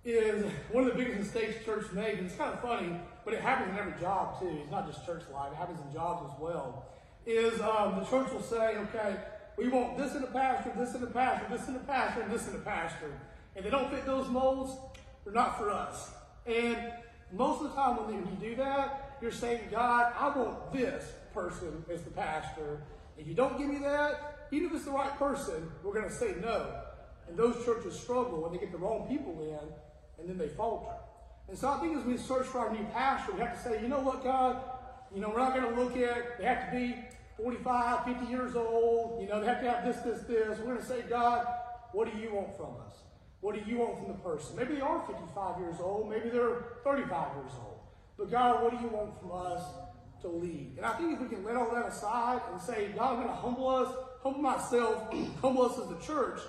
is 0.03 0.45
one 0.71 0.87
of 0.87 0.93
the 0.93 0.97
biggest 0.97 1.19
mistakes 1.19 1.63
church 1.63 1.91
made, 1.93 2.17
and 2.17 2.25
it's 2.25 2.35
kind 2.35 2.53
of 2.53 2.59
funny, 2.59 2.99
but 3.23 3.35
it 3.35 3.41
happens 3.41 3.71
in 3.71 3.77
every 3.77 3.99
job 3.99 4.39
too. 4.39 4.61
It's 4.61 4.71
not 4.71 4.91
just 4.91 5.05
church 5.05 5.23
life; 5.31 5.51
it 5.51 5.57
happens 5.57 5.79
in 5.85 5.93
jobs 5.93 6.31
as 6.31 6.39
well. 6.39 6.85
Is 7.27 7.61
um, 7.61 7.99
the 7.99 8.05
church 8.05 8.31
will 8.31 8.41
say, 8.41 8.77
okay, 8.77 9.17
we 9.57 9.67
want 9.67 9.97
this 9.97 10.15
in 10.15 10.23
a 10.23 10.27
pastor, 10.27 10.71
this 10.75 10.95
in 10.95 11.03
a 11.03 11.07
pastor, 11.07 11.45
this 11.55 11.67
in 11.67 11.75
a 11.75 11.79
pastor, 11.79 12.21
and 12.21 12.31
this 12.31 12.47
in 12.47 12.55
a 12.55 12.59
pastor. 12.59 13.11
And 13.55 13.65
they 13.65 13.69
don't 13.69 13.89
fit 13.89 14.05
those 14.05 14.27
molds, 14.29 14.71
they're 15.23 15.33
not 15.33 15.57
for 15.57 15.69
us. 15.69 16.11
And 16.45 16.77
most 17.31 17.61
of 17.61 17.69
the 17.69 17.75
time 17.75 17.97
when 17.97 18.15
you 18.15 18.49
do 18.49 18.55
that, 18.57 19.17
you're 19.21 19.31
saying, 19.31 19.61
God, 19.69 20.13
I 20.17 20.37
want 20.37 20.73
this 20.73 21.05
person 21.33 21.85
as 21.91 22.01
the 22.01 22.11
pastor. 22.11 22.81
If 23.17 23.27
you 23.27 23.33
don't 23.33 23.57
give 23.57 23.67
me 23.67 23.79
that, 23.79 24.47
even 24.51 24.69
if 24.69 24.75
it's 24.75 24.85
the 24.85 24.91
right 24.91 25.17
person, 25.17 25.71
we're 25.83 25.93
going 25.93 26.07
to 26.07 26.13
say 26.13 26.35
no. 26.41 26.81
And 27.27 27.37
those 27.37 27.63
churches 27.63 27.97
struggle 27.97 28.41
when 28.41 28.51
they 28.51 28.57
get 28.57 28.71
the 28.71 28.77
wrong 28.77 29.07
people 29.07 29.41
in, 29.41 30.19
and 30.19 30.29
then 30.29 30.37
they 30.37 30.49
falter. 30.53 30.95
And 31.47 31.57
so 31.57 31.69
I 31.69 31.79
think 31.79 31.97
as 31.97 32.03
we 32.03 32.17
search 32.17 32.47
for 32.47 32.59
our 32.59 32.73
new 32.73 32.85
pastor, 32.93 33.33
we 33.33 33.41
have 33.41 33.55
to 33.55 33.69
say, 33.69 33.81
you 33.81 33.87
know 33.87 33.99
what, 33.99 34.23
God, 34.23 34.61
you 35.13 35.21
know, 35.21 35.29
we're 35.29 35.39
not 35.39 35.53
going 35.55 35.73
to 35.73 35.81
look 35.81 35.97
at, 35.97 36.37
they 36.37 36.45
have 36.45 36.71
to 36.71 36.77
be 36.77 36.95
45, 37.37 38.05
50 38.05 38.25
years 38.25 38.55
old, 38.55 39.21
you 39.21 39.27
know, 39.27 39.39
they 39.39 39.47
have 39.47 39.61
to 39.61 39.69
have 39.69 39.85
this, 39.85 39.97
this, 39.97 40.21
this. 40.27 40.57
We're 40.59 40.65
going 40.65 40.77
to 40.77 40.85
say, 40.85 41.01
God, 41.09 41.45
what 41.91 42.11
do 42.11 42.17
you 42.17 42.33
want 42.33 42.55
from 42.55 42.75
us? 42.87 42.95
What 43.41 43.55
do 43.55 43.69
you 43.69 43.79
want 43.79 43.97
from 43.97 44.07
the 44.07 44.19
person? 44.19 44.55
Maybe 44.55 44.75
they 44.75 44.81
are 44.81 45.01
55 45.05 45.59
years 45.59 45.75
old, 45.79 46.09
maybe 46.09 46.29
they're 46.29 46.63
35 46.83 47.09
years 47.09 47.51
old. 47.59 47.79
But 48.17 48.29
God, 48.29 48.63
what 48.63 48.71
do 48.71 48.77
you 48.77 48.87
want 48.87 49.19
from 49.19 49.31
us 49.31 49.63
to 50.21 50.27
lead? 50.27 50.75
And 50.77 50.85
I 50.85 50.93
think 50.93 51.13
if 51.13 51.19
we 51.21 51.27
can 51.27 51.43
let 51.43 51.55
all 51.55 51.73
that 51.73 51.87
aside 51.87 52.41
and 52.51 52.61
say, 52.61 52.89
God, 52.95 53.13
I'm 53.13 53.15
going 53.15 53.27
to 53.27 53.33
humble 53.33 53.67
us, 53.67 53.93
humble 54.21 54.41
myself, 54.41 55.11
humble 55.41 55.63
us 55.63 55.79
as 55.79 55.89
a 55.89 56.05
church, 56.05 56.39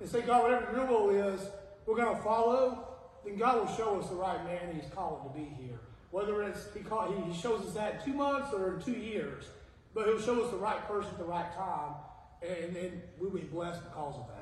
and 0.00 0.08
say, 0.08 0.22
God, 0.22 0.42
whatever 0.42 0.76
your 0.76 0.86
will 0.86 1.10
is, 1.10 1.40
we're 1.86 1.96
going 1.96 2.16
to 2.16 2.22
follow, 2.22 2.88
then 3.24 3.36
God 3.36 3.58
will 3.58 3.76
show 3.76 4.00
us 4.00 4.08
the 4.08 4.16
right 4.16 4.42
man 4.44 4.74
He's 4.74 4.90
called 4.92 5.32
to 5.32 5.38
be 5.38 5.46
here. 5.62 5.78
Whether 6.10 6.42
it's 6.42 6.66
he, 6.74 6.80
call, 6.80 7.12
he 7.12 7.32
shows 7.40 7.64
us 7.64 7.74
that 7.74 8.00
in 8.00 8.12
two 8.12 8.18
months 8.18 8.52
or 8.52 8.74
in 8.74 8.82
two 8.82 8.98
years, 8.98 9.44
but 9.94 10.06
He'll 10.06 10.20
show 10.20 10.42
us 10.42 10.50
the 10.50 10.56
right 10.56 10.84
person 10.88 11.10
at 11.12 11.18
the 11.18 11.24
right 11.24 11.54
time, 11.54 11.94
and 12.42 12.74
then 12.74 13.02
we'll 13.18 13.30
be 13.30 13.42
blessed 13.42 13.84
because 13.84 14.16
of 14.16 14.26
that. 14.28 14.39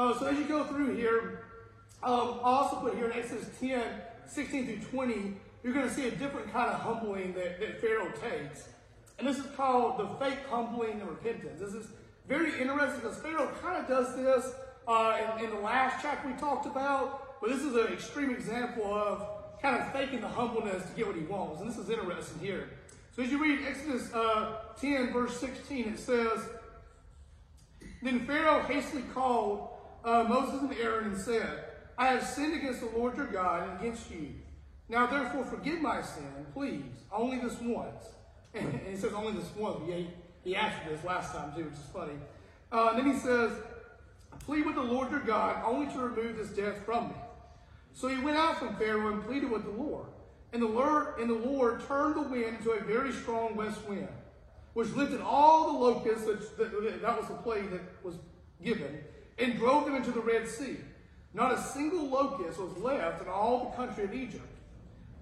Uh, 0.00 0.18
so 0.18 0.28
as 0.28 0.38
you 0.38 0.46
go 0.46 0.64
through 0.64 0.96
here, 0.96 1.42
um, 2.02 2.40
also 2.42 2.76
put 2.76 2.94
here 2.94 3.10
in 3.10 3.12
Exodus 3.12 3.50
10, 3.60 3.84
16 4.26 4.64
through 4.64 5.04
20, 5.04 5.34
you're 5.62 5.74
going 5.74 5.86
to 5.86 5.94
see 5.94 6.08
a 6.08 6.10
different 6.10 6.50
kind 6.50 6.70
of 6.70 6.80
humbling 6.80 7.34
that, 7.34 7.60
that 7.60 7.82
Pharaoh 7.82 8.10
takes. 8.12 8.66
And 9.18 9.28
this 9.28 9.36
is 9.36 9.44
called 9.54 9.98
the 9.98 10.06
fake 10.24 10.38
humbling 10.48 11.02
and 11.02 11.06
repentance. 11.06 11.60
This 11.60 11.74
is 11.74 11.86
very 12.26 12.58
interesting 12.58 13.00
because 13.02 13.18
Pharaoh 13.18 13.52
kind 13.60 13.76
of 13.76 13.88
does 13.88 14.16
this 14.16 14.54
uh, 14.88 15.18
in, 15.36 15.44
in, 15.44 15.50
the 15.50 15.60
last 15.60 16.00
chapter 16.00 16.28
we 16.28 16.34
talked 16.38 16.64
about, 16.64 17.38
but 17.42 17.50
this 17.50 17.60
is 17.60 17.74
an 17.74 17.92
extreme 17.92 18.30
example 18.30 18.86
of 18.86 19.22
kind 19.60 19.76
of 19.82 19.92
faking 19.92 20.22
the 20.22 20.28
humbleness 20.28 20.82
to 20.88 20.96
get 20.96 21.08
what 21.08 21.16
he 21.16 21.24
wants. 21.24 21.60
And 21.60 21.70
this 21.70 21.76
is 21.76 21.90
interesting 21.90 22.38
here. 22.38 22.70
So 23.14 23.22
as 23.22 23.30
you 23.30 23.36
read 23.38 23.66
Exodus 23.68 24.10
uh, 24.14 24.60
10, 24.80 25.12
verse 25.12 25.38
16, 25.38 25.88
it 25.88 25.98
says, 25.98 26.40
Then 28.02 28.20
Pharaoh 28.20 28.62
hastily 28.62 29.02
called 29.12 29.76
uh, 30.04 30.24
Moses 30.24 30.62
and 30.62 30.74
Aaron 30.74 31.12
and 31.12 31.18
said, 31.18 31.64
I 31.96 32.06
have 32.08 32.26
sinned 32.26 32.54
against 32.54 32.80
the 32.80 32.98
Lord 32.98 33.16
your 33.16 33.26
God 33.26 33.68
and 33.68 33.80
against 33.80 34.10
you. 34.10 34.30
Now 34.88 35.06
therefore 35.06 35.44
forgive 35.44 35.80
my 35.80 36.02
sin, 36.02 36.46
please, 36.52 36.82
only 37.12 37.38
this 37.38 37.60
once. 37.60 38.04
And 38.52 38.80
he 38.84 38.96
says 38.96 39.12
only 39.12 39.32
this 39.32 39.48
once. 39.56 39.78
He, 39.86 40.08
he 40.42 40.56
asked 40.56 40.84
this 40.88 41.04
last 41.04 41.32
time 41.32 41.52
too, 41.54 41.64
which 41.64 41.74
is 41.74 41.86
funny. 41.92 42.14
Uh, 42.72 42.88
and 42.92 42.98
then 42.98 43.14
he 43.14 43.18
says, 43.20 43.52
plead 44.44 44.66
with 44.66 44.74
the 44.74 44.82
Lord 44.82 45.10
your 45.10 45.20
God 45.20 45.62
only 45.64 45.86
to 45.92 46.00
remove 46.00 46.36
this 46.36 46.48
death 46.48 46.84
from 46.84 47.08
me. 47.08 47.14
So 47.92 48.08
he 48.08 48.18
went 48.18 48.36
out 48.36 48.58
from 48.58 48.74
Pharaoh 48.76 49.12
and 49.12 49.24
pleaded 49.24 49.50
with 49.50 49.64
the 49.64 49.70
Lord. 49.70 50.06
And 50.52 50.62
the 50.62 50.66
Lord, 50.66 51.18
and 51.20 51.30
the 51.30 51.48
Lord 51.48 51.86
turned 51.86 52.16
the 52.16 52.22
wind 52.22 52.56
into 52.58 52.70
a 52.72 52.82
very 52.82 53.12
strong 53.12 53.54
west 53.54 53.86
wind, 53.88 54.08
which 54.72 54.88
lifted 54.90 55.20
all 55.20 55.72
the 55.72 55.78
locusts, 55.78 56.26
that, 56.26 56.58
that, 56.58 57.02
that 57.02 57.18
was 57.18 57.28
the 57.28 57.34
plague 57.34 57.70
that 57.70 57.82
was 58.02 58.16
given, 58.62 58.98
and 59.40 59.56
drove 59.56 59.86
them 59.86 59.96
into 59.96 60.10
the 60.10 60.20
Red 60.20 60.46
Sea. 60.46 60.76
Not 61.32 61.52
a 61.52 61.62
single 61.62 62.08
locust 62.08 62.58
was 62.58 62.76
left 62.78 63.22
in 63.22 63.28
all 63.28 63.70
the 63.70 63.76
country 63.76 64.04
of 64.04 64.14
Egypt. 64.14 64.46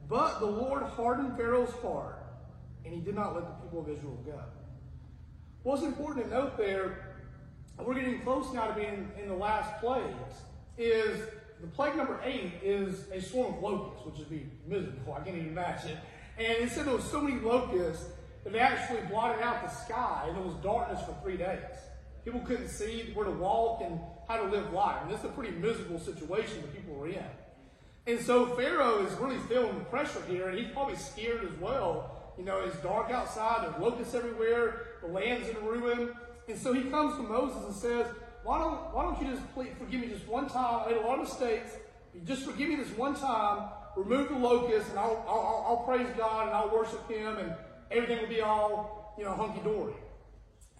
But 0.08 0.40
the 0.40 0.46
Lord 0.46 0.82
hardened 0.82 1.36
Pharaoh's 1.36 1.72
heart, 1.82 2.18
and 2.84 2.94
he 2.94 3.00
did 3.00 3.14
not 3.14 3.34
let 3.34 3.44
the 3.44 3.64
people 3.64 3.80
of 3.80 3.88
Israel 3.88 4.18
go. 4.24 4.40
What's 5.62 5.82
important 5.82 6.26
to 6.26 6.30
note 6.32 6.56
there, 6.56 7.18
we're 7.78 7.94
getting 7.94 8.20
close 8.22 8.52
now 8.54 8.68
to 8.68 8.74
being 8.74 9.10
in 9.20 9.28
the 9.28 9.34
last 9.34 9.80
plagues, 9.80 10.34
is 10.78 11.20
the 11.60 11.66
plague 11.66 11.96
number 11.96 12.20
eight 12.24 12.52
is 12.62 13.04
a 13.12 13.20
swarm 13.20 13.54
of 13.54 13.62
locusts, 13.62 14.06
which 14.06 14.18
would 14.18 14.30
be 14.30 14.46
miserable. 14.66 15.12
I 15.12 15.20
can't 15.20 15.36
even 15.36 15.48
imagine. 15.48 15.98
And 16.38 16.56
it 16.58 16.70
said 16.70 16.86
there 16.86 16.94
was 16.94 17.04
so 17.04 17.20
many 17.20 17.40
locusts 17.40 18.06
that 18.44 18.52
they 18.52 18.60
actually 18.60 19.00
blotted 19.10 19.42
out 19.42 19.62
the 19.62 19.68
sky, 19.68 20.24
and 20.28 20.36
there 20.36 20.44
was 20.44 20.54
darkness 20.62 21.02
for 21.04 21.14
three 21.22 21.36
days. 21.36 21.58
People 22.24 22.40
couldn't 22.40 22.68
see 22.68 23.10
where 23.14 23.24
to 23.24 23.30
walk 23.30 23.82
and 23.82 23.98
how 24.28 24.36
to 24.36 24.50
live 24.50 24.72
life. 24.72 25.02
And 25.02 25.10
this 25.10 25.20
is 25.20 25.26
a 25.26 25.28
pretty 25.28 25.56
miserable 25.56 25.98
situation 25.98 26.60
that 26.60 26.74
people 26.74 26.94
were 26.94 27.08
in. 27.08 27.24
And 28.06 28.20
so 28.20 28.46
Pharaoh 28.56 29.04
is 29.04 29.12
really 29.18 29.38
feeling 29.48 29.78
the 29.78 29.84
pressure 29.84 30.22
here, 30.28 30.48
and 30.48 30.58
he's 30.58 30.70
probably 30.72 30.96
scared 30.96 31.44
as 31.44 31.60
well. 31.60 32.34
You 32.38 32.44
know, 32.44 32.60
it's 32.60 32.76
dark 32.78 33.10
outside, 33.10 33.64
there's 33.64 33.82
locusts 33.82 34.14
everywhere, 34.14 34.86
the 35.02 35.08
land's 35.08 35.48
in 35.48 35.56
ruin. 35.64 36.14
And 36.48 36.58
so 36.58 36.72
he 36.72 36.84
comes 36.84 37.16
to 37.16 37.22
Moses 37.22 37.62
and 37.66 37.74
says, 37.74 38.06
Why 38.44 38.58
don't, 38.58 38.94
why 38.94 39.02
don't 39.02 39.20
you 39.20 39.30
just 39.34 39.42
please 39.54 39.72
forgive 39.78 40.00
me 40.00 40.08
just 40.08 40.26
one 40.26 40.48
time? 40.48 40.84
I 40.86 40.90
made 40.90 40.96
a 40.98 41.06
lot 41.06 41.18
of 41.18 41.28
mistakes. 41.28 41.72
Just 42.24 42.44
forgive 42.44 42.70
me 42.70 42.76
this 42.76 42.90
one 42.96 43.14
time, 43.14 43.68
remove 43.94 44.30
the 44.30 44.36
locusts, 44.36 44.88
and 44.88 44.98
I'll, 44.98 45.24
I'll, 45.28 45.64
I'll 45.68 45.84
praise 45.86 46.08
God 46.16 46.46
and 46.46 46.56
I'll 46.56 46.70
worship 46.70 47.10
Him, 47.10 47.36
and 47.36 47.52
everything 47.90 48.22
will 48.22 48.28
be 48.28 48.40
all, 48.40 49.14
you 49.18 49.24
know, 49.24 49.34
hunky 49.34 49.60
dory. 49.60 49.92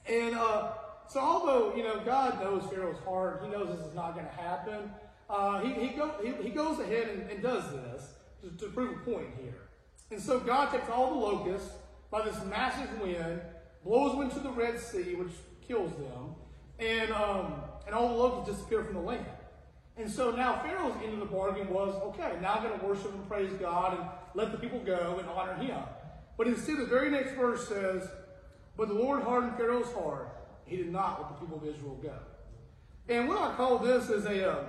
And 0.08 0.34
uh, 0.34 0.72
so, 1.08 1.20
although, 1.20 1.74
you 1.74 1.82
know, 1.82 2.00
God 2.04 2.40
knows 2.40 2.62
Pharaoh's 2.70 2.98
heart, 3.04 3.42
He 3.44 3.50
knows 3.50 3.76
this 3.76 3.86
is 3.86 3.94
not 3.94 4.14
going 4.14 4.26
to 4.26 4.32
happen, 4.32 4.90
uh, 5.30 5.60
he, 5.60 5.72
he, 5.72 5.88
go, 5.94 6.14
he, 6.22 6.32
he, 6.42 6.50
goes 6.50 6.78
ahead 6.78 7.08
and, 7.08 7.30
and 7.30 7.42
does 7.42 7.70
this 7.70 8.14
to, 8.42 8.50
to, 8.64 8.72
prove 8.72 8.96
a 8.96 9.00
point 9.00 9.28
here. 9.42 9.68
And 10.10 10.20
so, 10.20 10.40
God 10.40 10.70
takes 10.70 10.88
all 10.88 11.10
the 11.10 11.16
locusts 11.16 11.70
by 12.10 12.22
this 12.22 12.42
massive 12.46 13.00
wind, 13.00 13.40
blows 13.84 14.12
them 14.12 14.22
into 14.22 14.40
the 14.40 14.50
Red 14.50 14.80
Sea, 14.80 15.14
which 15.14 15.32
kills 15.66 15.92
them, 15.92 16.34
and, 16.78 17.10
um, 17.12 17.54
and 17.86 17.94
all 17.94 18.08
the 18.08 18.14
locusts 18.14 18.56
disappear 18.56 18.84
from 18.84 18.94
the 18.94 19.00
land. 19.00 19.26
And 19.98 20.08
so 20.08 20.30
now 20.30 20.60
Pharaoh's 20.62 20.94
end 21.02 21.14
of 21.14 21.18
the 21.18 21.26
bargain 21.26 21.68
was 21.68 21.94
okay, 22.02 22.38
now 22.40 22.54
I'm 22.54 22.62
going 22.62 22.78
to 22.78 22.86
worship 22.86 23.12
and 23.12 23.28
praise 23.28 23.52
God 23.54 23.98
and 23.98 24.08
let 24.34 24.52
the 24.52 24.58
people 24.58 24.78
go 24.78 25.16
and 25.18 25.28
honor 25.28 25.54
him. 25.54 25.80
But 26.36 26.46
instead, 26.46 26.78
the 26.78 26.86
very 26.86 27.10
next 27.10 27.32
verse 27.32 27.66
says, 27.68 28.08
But 28.76 28.88
the 28.88 28.94
Lord 28.94 29.24
hardened 29.24 29.56
Pharaoh's 29.56 29.92
heart. 29.92 30.37
He 30.68 30.76
did 30.76 30.92
not 30.92 31.20
let 31.20 31.28
the 31.28 31.46
people 31.46 31.58
of 31.58 31.74
Israel 31.74 31.98
go. 32.02 32.14
And 33.08 33.28
what 33.28 33.38
I 33.38 33.54
call 33.54 33.78
this 33.78 34.10
is 34.10 34.26
a 34.26 34.50
uh, 34.50 34.64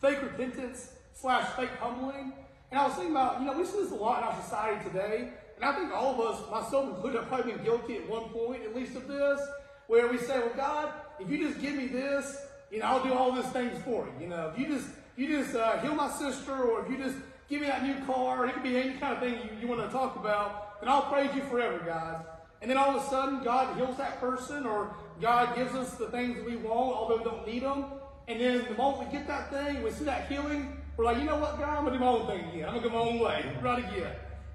fake 0.00 0.22
repentance 0.22 0.92
slash 1.12 1.48
fake 1.56 1.70
humbling. 1.80 2.32
And 2.70 2.80
I 2.80 2.86
was 2.86 2.94
thinking 2.94 3.12
about, 3.12 3.40
you 3.40 3.46
know, 3.46 3.58
we 3.58 3.64
see 3.64 3.82
this 3.82 3.90
a 3.90 3.94
lot 3.94 4.22
in 4.22 4.28
our 4.28 4.42
society 4.42 4.88
today. 4.88 5.30
And 5.56 5.64
I 5.64 5.74
think 5.74 5.92
all 5.92 6.14
of 6.14 6.20
us, 6.20 6.50
myself 6.50 6.94
included, 6.94 7.18
have 7.18 7.28
probably 7.28 7.52
been 7.52 7.64
guilty 7.64 7.96
at 7.96 8.08
one 8.08 8.28
point, 8.28 8.62
at 8.62 8.76
least 8.76 8.94
of 8.94 9.08
this, 9.08 9.40
where 9.88 10.06
we 10.06 10.18
say, 10.18 10.38
well, 10.38 10.52
God, 10.56 10.92
if 11.18 11.28
you 11.28 11.48
just 11.48 11.60
give 11.60 11.74
me 11.74 11.88
this, 11.88 12.46
you 12.70 12.78
know, 12.78 12.86
I'll 12.86 13.02
do 13.02 13.12
all 13.12 13.32
these 13.32 13.46
things 13.46 13.76
for 13.82 14.06
you. 14.06 14.24
You 14.24 14.28
know, 14.28 14.52
if 14.52 14.58
you 14.58 14.68
just 14.68 14.88
you 15.16 15.26
just 15.26 15.56
uh, 15.56 15.78
heal 15.78 15.96
my 15.96 16.08
sister, 16.10 16.54
or 16.54 16.84
if 16.84 16.90
you 16.90 16.96
just 16.96 17.16
give 17.48 17.60
me 17.60 17.66
that 17.66 17.82
new 17.82 18.04
car, 18.06 18.46
it 18.46 18.52
could 18.52 18.62
be 18.62 18.76
any 18.76 18.94
kind 18.98 19.14
of 19.14 19.20
thing 19.20 19.34
you, 19.34 19.62
you 19.62 19.66
want 19.66 19.80
to 19.80 19.88
talk 19.88 20.14
about, 20.14 20.80
then 20.80 20.88
I'll 20.88 21.02
praise 21.02 21.34
you 21.34 21.42
forever, 21.42 21.82
God. 21.84 22.24
And 22.62 22.70
then 22.70 22.76
all 22.76 22.96
of 22.96 23.02
a 23.02 23.06
sudden, 23.08 23.42
God 23.42 23.76
heals 23.76 23.96
that 23.96 24.20
person, 24.20 24.64
or 24.64 24.94
God 25.20 25.56
gives 25.56 25.74
us 25.74 25.94
the 25.94 26.08
things 26.08 26.44
we 26.44 26.56
want, 26.56 26.96
although 26.96 27.18
we 27.18 27.24
don't 27.24 27.46
need 27.46 27.62
them. 27.62 27.84
And 28.28 28.40
then 28.40 28.64
the 28.68 28.74
moment 28.74 29.08
we 29.08 29.18
get 29.18 29.26
that 29.26 29.50
thing, 29.50 29.82
we 29.82 29.90
see 29.90 30.04
that 30.04 30.28
healing, 30.28 30.76
we're 30.96 31.04
like, 31.04 31.18
you 31.18 31.24
know 31.24 31.36
what, 31.36 31.58
God, 31.58 31.68
I'm 31.68 31.84
gonna 31.84 31.98
do 31.98 32.04
my 32.04 32.10
own 32.10 32.26
thing 32.26 32.48
again. 32.50 32.68
I'm 32.68 32.76
gonna 32.76 32.88
go 32.88 33.04
my 33.04 33.10
own 33.10 33.18
way, 33.20 33.56
right 33.62 33.78
again. 33.78 34.12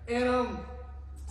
And 0.07 0.29
um, 0.29 0.59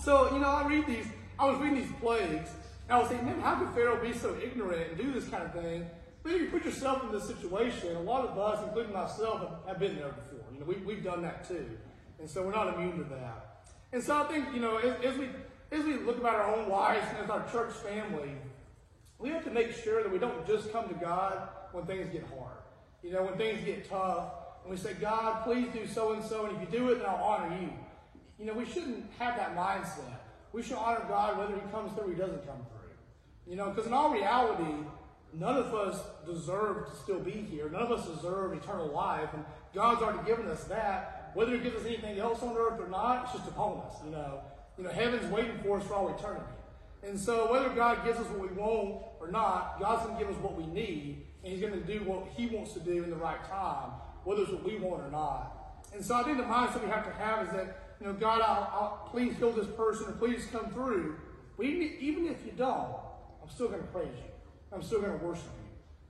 so 0.02 0.32
you 0.32 0.40
know, 0.40 0.48
I 0.48 0.66
read 0.66 0.86
these. 0.86 1.06
I 1.38 1.50
was 1.50 1.60
reading 1.60 1.78
these 1.78 1.92
plagues, 2.00 2.50
and 2.88 2.90
I 2.90 2.98
was 2.98 3.08
thinking, 3.08 3.26
man, 3.26 3.40
how 3.40 3.56
could 3.56 3.74
Pharaoh 3.74 4.00
be 4.00 4.12
so 4.12 4.36
ignorant 4.42 4.88
and 4.88 4.96
do 4.96 5.12
this 5.12 5.28
kind 5.28 5.42
of 5.42 5.52
thing? 5.52 5.86
But 6.22 6.32
if 6.32 6.40
you 6.40 6.48
put 6.48 6.64
yourself 6.64 7.02
in 7.04 7.12
this 7.12 7.24
situation, 7.24 7.96
a 7.96 8.00
lot 8.00 8.24
of 8.24 8.38
us, 8.38 8.62
including 8.64 8.92
myself, 8.92 9.66
have 9.66 9.78
been 9.78 9.96
there 9.96 10.08
before. 10.08 10.46
You 10.52 10.60
know, 10.60 10.66
we, 10.66 10.76
we've 10.76 11.02
done 11.02 11.22
that 11.22 11.46
too. 11.48 11.66
And 12.20 12.30
so 12.30 12.42
we're 12.44 12.52
not 12.52 12.74
immune 12.74 12.98
to 12.98 13.04
that. 13.14 13.66
And 13.92 14.02
so 14.02 14.22
I 14.22 14.24
think, 14.24 14.46
you 14.54 14.60
know, 14.60 14.76
as, 14.76 14.94
as 15.04 15.18
we 15.18 15.28
as 15.72 15.84
we 15.84 15.94
look 15.94 16.18
about 16.18 16.34
our 16.36 16.54
own 16.54 16.68
lives 16.68 17.06
and 17.10 17.24
as 17.24 17.30
our 17.30 17.48
church 17.50 17.72
family, 17.72 18.30
we 19.22 19.30
have 19.30 19.44
to 19.44 19.50
make 19.50 19.72
sure 19.72 20.02
that 20.02 20.12
we 20.12 20.18
don't 20.18 20.46
just 20.46 20.72
come 20.72 20.88
to 20.88 20.94
God 20.94 21.48
when 21.72 21.86
things 21.86 22.12
get 22.12 22.24
hard. 22.36 22.58
You 23.02 23.12
know, 23.12 23.22
when 23.22 23.38
things 23.38 23.64
get 23.64 23.88
tough, 23.88 24.32
and 24.62 24.70
we 24.70 24.76
say, 24.76 24.94
God, 24.94 25.44
please 25.44 25.68
do 25.72 25.86
so 25.86 26.12
and 26.12 26.22
so, 26.22 26.46
and 26.46 26.56
if 26.56 26.60
you 26.60 26.78
do 26.78 26.90
it, 26.90 26.96
then 26.96 27.06
I'll 27.06 27.24
honor 27.24 27.56
you. 27.60 27.70
You 28.38 28.46
know, 28.46 28.52
we 28.52 28.66
shouldn't 28.66 29.06
have 29.18 29.36
that 29.36 29.56
mindset. 29.56 30.18
We 30.52 30.62
should 30.62 30.76
honor 30.76 31.04
God 31.08 31.38
whether 31.38 31.54
He 31.54 31.60
comes 31.70 31.92
through 31.92 32.08
or 32.08 32.10
He 32.10 32.16
doesn't 32.16 32.46
come 32.46 32.58
through. 32.58 32.90
You 33.48 33.56
know, 33.56 33.70
because 33.70 33.86
in 33.86 33.92
all 33.92 34.12
reality, 34.12 34.84
None 35.34 35.56
of 35.56 35.74
us 35.74 36.02
deserve 36.26 36.90
to 36.90 36.96
still 36.96 37.18
be 37.18 37.30
here. 37.30 37.70
None 37.70 37.82
of 37.82 37.90
us 37.90 38.06
deserve 38.06 38.52
eternal 38.52 38.88
life. 38.88 39.30
And 39.32 39.44
God's 39.74 40.02
already 40.02 40.26
given 40.26 40.46
us 40.46 40.64
that. 40.64 41.30
Whether 41.34 41.52
He 41.52 41.60
gives 41.60 41.76
us 41.76 41.86
anything 41.86 42.18
else 42.18 42.42
on 42.42 42.54
earth 42.56 42.78
or 42.78 42.88
not, 42.88 43.24
it's 43.24 43.32
just 43.32 43.48
upon 43.48 43.82
us. 43.86 43.94
You 44.04 44.10
know, 44.10 44.40
you 44.76 44.84
know, 44.84 44.90
heaven's 44.90 45.30
waiting 45.32 45.58
for 45.62 45.78
us 45.78 45.86
for 45.86 45.94
all 45.94 46.14
eternity. 46.14 46.44
And 47.02 47.18
so, 47.18 47.50
whether 47.50 47.68
God 47.70 48.04
gives 48.04 48.18
us 48.18 48.26
what 48.28 48.40
we 48.40 48.56
want 48.56 49.02
or 49.20 49.28
not, 49.28 49.80
God's 49.80 50.06
going 50.06 50.18
to 50.18 50.24
give 50.24 50.34
us 50.34 50.40
what 50.40 50.54
we 50.54 50.66
need, 50.66 51.26
and 51.42 51.52
He's 51.52 51.60
going 51.60 51.72
to 51.72 51.80
do 51.80 52.04
what 52.04 52.28
He 52.36 52.46
wants 52.46 52.72
to 52.74 52.80
do 52.80 53.02
in 53.02 53.10
the 53.10 53.16
right 53.16 53.42
time, 53.48 53.90
whether 54.24 54.42
it's 54.42 54.52
what 54.52 54.64
we 54.64 54.78
want 54.78 55.02
or 55.02 55.10
not. 55.10 55.82
And 55.92 56.04
so, 56.04 56.14
I 56.14 56.22
think 56.22 56.38
the 56.38 56.44
mindset 56.44 56.82
we 56.82 56.90
have 56.90 57.04
to 57.04 57.12
have 57.12 57.46
is 57.46 57.52
that, 57.54 57.96
you 58.00 58.06
know, 58.06 58.12
God, 58.12 58.40
I'll, 58.40 58.70
I'll 58.72 59.08
please 59.10 59.36
heal 59.36 59.52
this 59.52 59.66
person, 59.66 60.06
or 60.06 60.12
please 60.12 60.46
come 60.52 60.70
through. 60.70 61.16
But 61.56 61.66
even, 61.66 61.96
even 62.00 62.26
if 62.26 62.44
you 62.46 62.52
don't, 62.56 62.96
I'm 63.42 63.48
still 63.48 63.68
going 63.68 63.80
to 63.80 63.88
praise 63.88 64.08
you. 64.16 64.30
I'm 64.72 64.82
still 64.82 65.00
going 65.00 65.18
to 65.18 65.24
worship 65.24 65.44
you. 65.44 65.62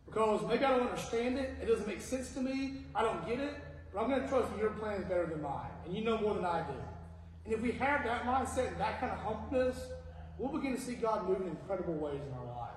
Because 0.07 0.42
maybe 0.46 0.64
I 0.64 0.76
don't 0.76 0.88
understand 0.88 1.38
it, 1.38 1.55
it 1.61 1.66
doesn't 1.66 1.87
make 1.87 2.02
sense 2.02 2.33
to 2.35 2.40
me, 2.40 2.83
I 2.94 3.02
don't 3.02 3.26
get 3.26 3.40
it, 3.40 3.55
but 3.92 4.00
I'm 4.00 4.11
going 4.11 4.22
to 4.22 4.28
trust 4.28 4.52
that 4.52 4.59
your 4.59 4.70
plan 4.70 5.00
is 5.00 5.05
better 5.07 5.26
than 5.26 5.40
mine, 5.40 5.70
and 5.87 5.94
you 5.96 6.05
know 6.05 6.18
more 6.18 6.35
than 6.35 6.44
I 6.44 6.61
do. 6.61 6.74
And 7.44 7.55
if 7.55 7.61
we 7.61 7.72
have 7.72 8.05
that 8.05 8.24
mindset 8.24 8.68
and 8.68 8.76
that 8.78 9.00
kind 9.00 9.11
of 9.11 9.18
humbleness, 9.18 9.78
we'll 10.42 10.61
begin 10.61 10.74
to 10.74 10.81
see 10.81 10.94
God 10.94 11.28
move 11.28 11.40
in 11.40 11.46
incredible 11.46 11.94
ways 11.94 12.20
in 12.20 12.35
our 12.35 12.46
life. 12.46 12.74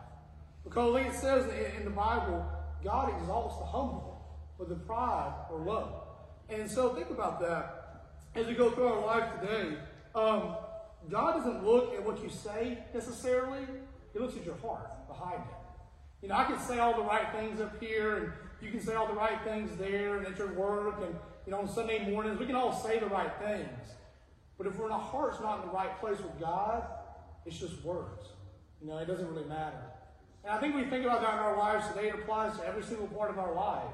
Because 0.64 0.94
like 0.94 1.08
it 1.08 1.16
says 1.16 1.46
in 1.78 1.84
the 1.84 1.90
Bible, 1.90 2.46
God 2.84 3.12
exalts 3.20 3.58
the 3.58 3.66
humble, 3.66 4.24
but 4.60 4.70
the 4.70 4.76
pride 4.76 5.34
are 5.50 5.58
low. 5.58 6.04
And 6.48 6.70
so 6.70 6.94
think 6.94 7.10
about 7.10 7.42
that 7.42 8.04
as 8.36 8.46
we 8.46 8.54
go 8.54 8.70
through 8.70 8.88
our 8.88 9.06
life 9.06 9.42
today. 9.42 9.78
Um, 10.14 10.58
God 11.10 11.38
doesn't 11.38 11.66
look 11.66 11.96
at 11.96 12.06
what 12.06 12.22
you 12.22 12.30
say 12.30 12.78
necessarily, 12.94 13.66
He 14.14 14.20
looks 14.20 14.38
at 14.38 14.46
your 14.46 14.58
heart 14.58 15.08
behind 15.08 15.42
it. 15.42 15.56
You 16.22 16.30
know, 16.30 16.36
I 16.36 16.44
can 16.46 16.60
say 16.60 16.78
all 16.78 16.96
the 16.96 17.04
right 17.04 17.32
things 17.32 17.60
up 17.60 17.80
here, 17.82 18.18
and 18.18 18.32
you 18.62 18.70
can 18.70 18.80
say 18.80 18.94
all 18.94 19.08
the 19.08 19.14
right 19.14 19.42
things 19.44 19.76
there, 19.78 20.18
and 20.18 20.28
at 20.28 20.38
your 20.38 20.54
work, 20.54 21.02
and 21.04 21.16
you 21.48 21.52
know, 21.52 21.60
on 21.60 21.68
Sunday 21.68 22.12
mornings, 22.12 22.40
we 22.40 22.46
can 22.46 22.56
all 22.56 22.74
say 22.74 23.00
the 23.00 23.08
right 23.08 23.32
things. 23.40 23.90
But 24.58 24.68
if 24.68 24.78
we're 24.78 24.86
in 24.86 24.92
our 24.92 25.00
heart's 25.00 25.40
not 25.40 25.62
in 25.62 25.68
the 25.68 25.74
right 25.74 26.00
place 26.00 26.20
with 26.20 26.40
God, 26.40 26.84
it's 27.46 27.58
just 27.58 27.84
words. 27.84 28.28
You 28.82 28.88
know, 28.88 28.98
it 28.98 29.06
doesn't 29.06 29.28
really 29.28 29.48
matter. 29.48 29.82
And 30.44 30.54
I 30.54 30.60
think 30.60 30.76
we 30.76 30.84
think 30.86 31.06
about 31.06 31.22
that 31.22 31.34
in 31.34 31.40
our 31.40 31.58
lives 31.58 31.88
today, 31.88 32.10
it 32.10 32.16
applies 32.16 32.58
to 32.58 32.66
every 32.66 32.84
single 32.84 33.08
part 33.08 33.32
of 33.32 33.40
our 33.40 33.54
life. 33.54 33.94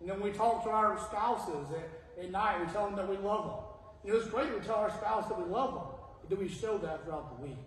You 0.00 0.08
know, 0.08 0.14
when 0.14 0.24
we 0.24 0.32
talk 0.32 0.64
to 0.64 0.70
our 0.70 0.98
spouses 0.98 1.68
at, 1.70 2.24
at 2.24 2.30
night, 2.30 2.60
we 2.60 2.72
tell 2.72 2.86
them 2.86 2.96
that 2.96 3.08
we 3.08 3.16
love 3.16 3.44
them. 3.44 3.64
You 4.04 4.12
know, 4.12 4.18
it's 4.18 4.28
great 4.28 4.52
we 4.52 4.60
tell 4.60 4.76
our 4.76 4.90
spouse 4.90 5.28
that 5.28 5.38
we 5.38 5.48
love 5.48 5.74
them, 5.74 5.84
but 6.20 6.30
do 6.30 6.36
we 6.36 6.48
show 6.48 6.76
that 6.78 7.04
throughout 7.04 7.36
the 7.36 7.46
week? 7.46 7.58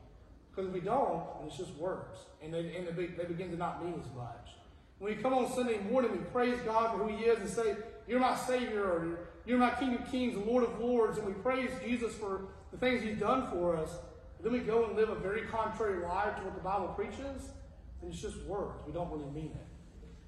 Because 0.52 0.68
if 0.68 0.74
we 0.74 0.82
don't, 0.82 1.24
it's 1.46 1.58
just 1.58 1.72
words. 1.76 2.20
And, 2.44 2.54
they, 2.54 2.76
and 2.76 2.88
they, 2.88 3.08
they 3.08 3.24
begin 3.24 3.52
to 3.52 3.58
not 3.58 3.84
mean 3.84 3.94
as 3.94 4.14
much. 4.16 4.56
When 5.00 5.16
we 5.16 5.22
come 5.22 5.34
on 5.34 5.52
Sunday 5.52 5.80
morning, 5.80 6.12
we 6.12 6.18
praise 6.18 6.58
God 6.66 6.92
for 6.92 7.06
who 7.06 7.16
He 7.16 7.26
is 7.26 7.40
and 7.40 7.50
say, 7.50 7.76
You're 8.08 8.20
my 8.20 8.36
Savior, 8.36 8.84
or 8.84 9.20
You're 9.46 9.58
my 9.58 9.72
King 9.72 9.96
of 9.96 10.10
Kings, 10.10 10.38
Lord 10.38 10.64
of 10.64 10.80
Lords, 10.80 11.18
and 11.18 11.28
we 11.28 11.34
praise 11.34 11.70
Jesus 11.86 12.14
for 12.16 12.48
the 12.72 12.78
things 12.78 13.02
He's 13.02 13.18
done 13.18 13.50
for 13.52 13.78
us. 13.78 13.92
Then 14.44 14.54
we 14.54 14.60
go 14.60 14.86
and 14.86 14.96
live 14.96 15.10
a 15.10 15.16
very 15.16 15.42
contrary 15.44 16.04
life 16.04 16.36
to 16.38 16.44
what 16.44 16.56
the 16.56 16.62
Bible 16.62 16.90
preaches, 16.90 17.50
and 18.02 18.12
it's 18.12 18.22
just 18.22 18.38
words. 18.44 18.74
We 18.86 18.94
don't 18.94 19.12
really 19.12 19.32
mean 19.32 19.52
it. 19.56 19.68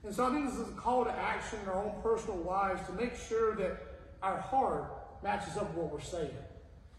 And 0.04 0.15
so 0.15 0.26
I 0.26 0.32
think 0.32 0.50
this 0.50 0.60
is 0.60 0.70
a 0.70 0.72
call 0.72 1.04
to 1.04 1.12
action 1.12 1.60
in 1.63 1.70
our 1.70 1.84
own 1.84 2.02
personal 2.02 2.38
lives 2.38 2.86
to 2.88 2.93
make 2.93 3.15
sure 3.15 3.56
that 3.56 3.78
our 4.24 4.39
heart 4.39 4.86
matches 5.24 5.58
up 5.58 5.67
with 5.70 5.78
what 5.78 5.91
we're 5.91 6.00
saying. 6.00 6.32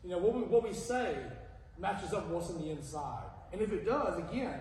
You 0.05 0.11
know, 0.11 0.19
what 0.19 0.35
we, 0.35 0.43
what 0.43 0.63
we 0.63 0.73
say 0.73 1.17
matches 1.79 2.13
up 2.13 2.25
with 2.25 2.35
what's 2.35 2.51
in 2.51 2.61
the 2.61 2.71
inside. 2.71 3.25
And 3.53 3.63
if 3.63 3.73
it 3.73 3.87
does, 3.87 4.19
again, 4.19 4.61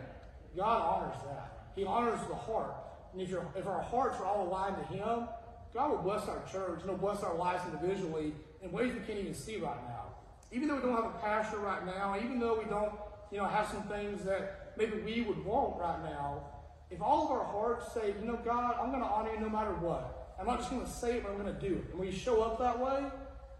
God 0.55 0.81
honors 0.81 1.17
that. 1.25 1.71
He 1.75 1.85
honors 1.85 2.19
the 2.27 2.35
heart. 2.35 2.73
And 3.13 3.21
if, 3.21 3.31
if 3.55 3.67
our 3.67 3.81
hearts 3.81 4.19
are 4.19 4.25
all 4.25 4.47
aligned 4.47 4.77
to 4.77 4.93
Him, 4.93 5.27
God 5.73 5.91
will 5.91 5.97
bless 5.97 6.27
our 6.27 6.41
church 6.51 6.79
and 6.81 6.89
He'll 6.89 6.97
bless 6.97 7.23
our 7.23 7.35
lives 7.35 7.63
individually 7.71 8.33
in 8.61 8.71
ways 8.71 8.93
we 8.93 8.99
can't 9.01 9.19
even 9.19 9.33
see 9.33 9.57
right 9.57 9.83
now. 9.87 10.06
Even 10.51 10.67
though 10.67 10.75
we 10.75 10.81
don't 10.81 10.95
have 10.95 11.05
a 11.05 11.19
pastor 11.19 11.57
right 11.57 11.85
now, 11.85 12.15
even 12.17 12.39
though 12.39 12.57
we 12.57 12.65
don't, 12.65 12.93
you 13.31 13.37
know, 13.37 13.45
have 13.45 13.67
some 13.67 13.83
things 13.83 14.23
that 14.23 14.73
maybe 14.77 15.01
we 15.01 15.21
would 15.21 15.43
want 15.43 15.79
right 15.79 16.01
now, 16.03 16.43
if 16.89 17.01
all 17.01 17.25
of 17.25 17.31
our 17.31 17.43
hearts 17.43 17.93
say, 17.93 18.13
you 18.19 18.25
know, 18.25 18.39
God, 18.45 18.75
I'm 18.81 18.89
going 18.89 19.01
to 19.01 19.07
honor 19.07 19.33
you 19.33 19.39
no 19.39 19.49
matter 19.49 19.73
what. 19.73 20.35
I'm 20.39 20.45
not 20.45 20.59
just 20.59 20.69
going 20.69 20.85
to 20.85 20.89
say 20.89 21.17
it, 21.17 21.23
but 21.23 21.31
I'm 21.31 21.37
going 21.37 21.53
to 21.53 21.59
do 21.59 21.75
it. 21.75 21.89
And 21.89 21.99
when 21.99 22.07
you 22.07 22.13
show 22.13 22.41
up 22.41 22.59
that 22.59 22.79
way, 22.79 23.03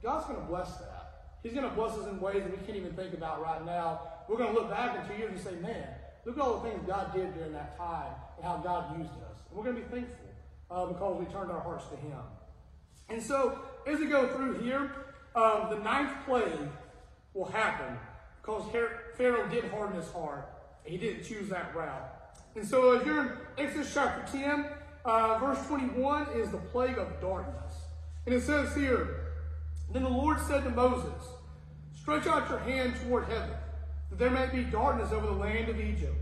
God's 0.02 0.28
going 0.28 0.40
to 0.40 0.46
bless 0.46 0.78
that. 0.78 0.98
He's 1.44 1.54
going 1.54 1.68
to 1.68 1.76
bless 1.76 1.98
us 1.98 2.08
in 2.08 2.20
ways 2.20 2.44
that 2.44 2.52
we 2.52 2.58
can't 2.66 2.78
even 2.78 2.94
think 2.94 3.14
about 3.14 3.42
right 3.42 3.66
now. 3.66 4.02
We're 4.30 4.38
going 4.38 4.54
to 4.54 4.60
look 4.60 4.70
back 4.70 4.96
in 4.96 5.08
two 5.10 5.20
years 5.20 5.32
and 5.32 5.42
say, 5.42 5.62
man, 5.62 5.88
look 6.26 6.38
at 6.38 6.42
all 6.42 6.60
the 6.60 6.70
things 6.70 6.82
God 6.88 7.14
did 7.14 7.34
during 7.34 7.54
that 7.54 7.78
time 7.78 8.14
and 8.38 8.46
how 8.46 8.58
God 8.58 8.98
used 8.98 9.12
us. 9.12 9.40
And 9.50 9.58
we're 9.58 9.64
going 9.64 9.76
to 9.76 9.82
be 9.82 9.88
thankful 9.88 10.26
uh, 10.70 10.86
because 10.86 11.20
we 11.20 11.26
turned 11.34 11.52
our 11.52 11.62
hearts 11.62 11.86
to 11.88 11.96
Him. 11.96 12.20
And 13.10 13.22
so, 13.22 13.60
as 13.86 14.00
we 14.00 14.08
go 14.08 14.28
through 14.36 14.60
here, 14.60 14.92
um, 15.38 15.70
the 15.70 15.78
ninth 15.84 16.12
plague 16.26 16.68
will 17.34 17.46
happen 17.46 17.98
because 18.42 18.64
Pharaoh 19.16 19.48
did 19.48 19.66
harden 19.66 19.96
his 19.96 20.10
heart. 20.12 20.50
He 20.84 20.98
didn't 20.98 21.24
choose 21.24 21.50
that 21.50 21.76
route. 21.76 22.12
And 22.56 22.68
so, 22.68 22.98
as 22.98 23.06
you're 23.06 23.22
in 23.22 23.32
Exodus 23.58 23.94
chapter 23.94 24.26
10, 24.36 24.66
uh, 25.06 25.38
verse 25.38 25.64
21 25.68 26.30
is 26.36 26.50
the 26.50 26.58
plague 26.58 26.98
of 26.98 27.22
darkness. 27.22 27.76
And 28.26 28.34
it 28.34 28.42
says 28.42 28.74
here, 28.76 29.28
Then 29.94 30.04
the 30.04 30.10
Lord 30.10 30.40
said 30.42 30.64
to 30.64 30.72
Moses, 30.72 31.24
Stretch 31.94 32.26
out 32.26 32.50
your 32.50 32.60
hand 32.60 32.96
toward 33.04 33.26
heaven, 33.26 33.52
that 34.10 34.18
there 34.18 34.32
may 34.32 34.48
be 34.48 34.64
darkness 34.64 35.12
over 35.12 35.28
the 35.28 35.34
land 35.34 35.70
of 35.70 35.80
Egypt, 35.80 36.16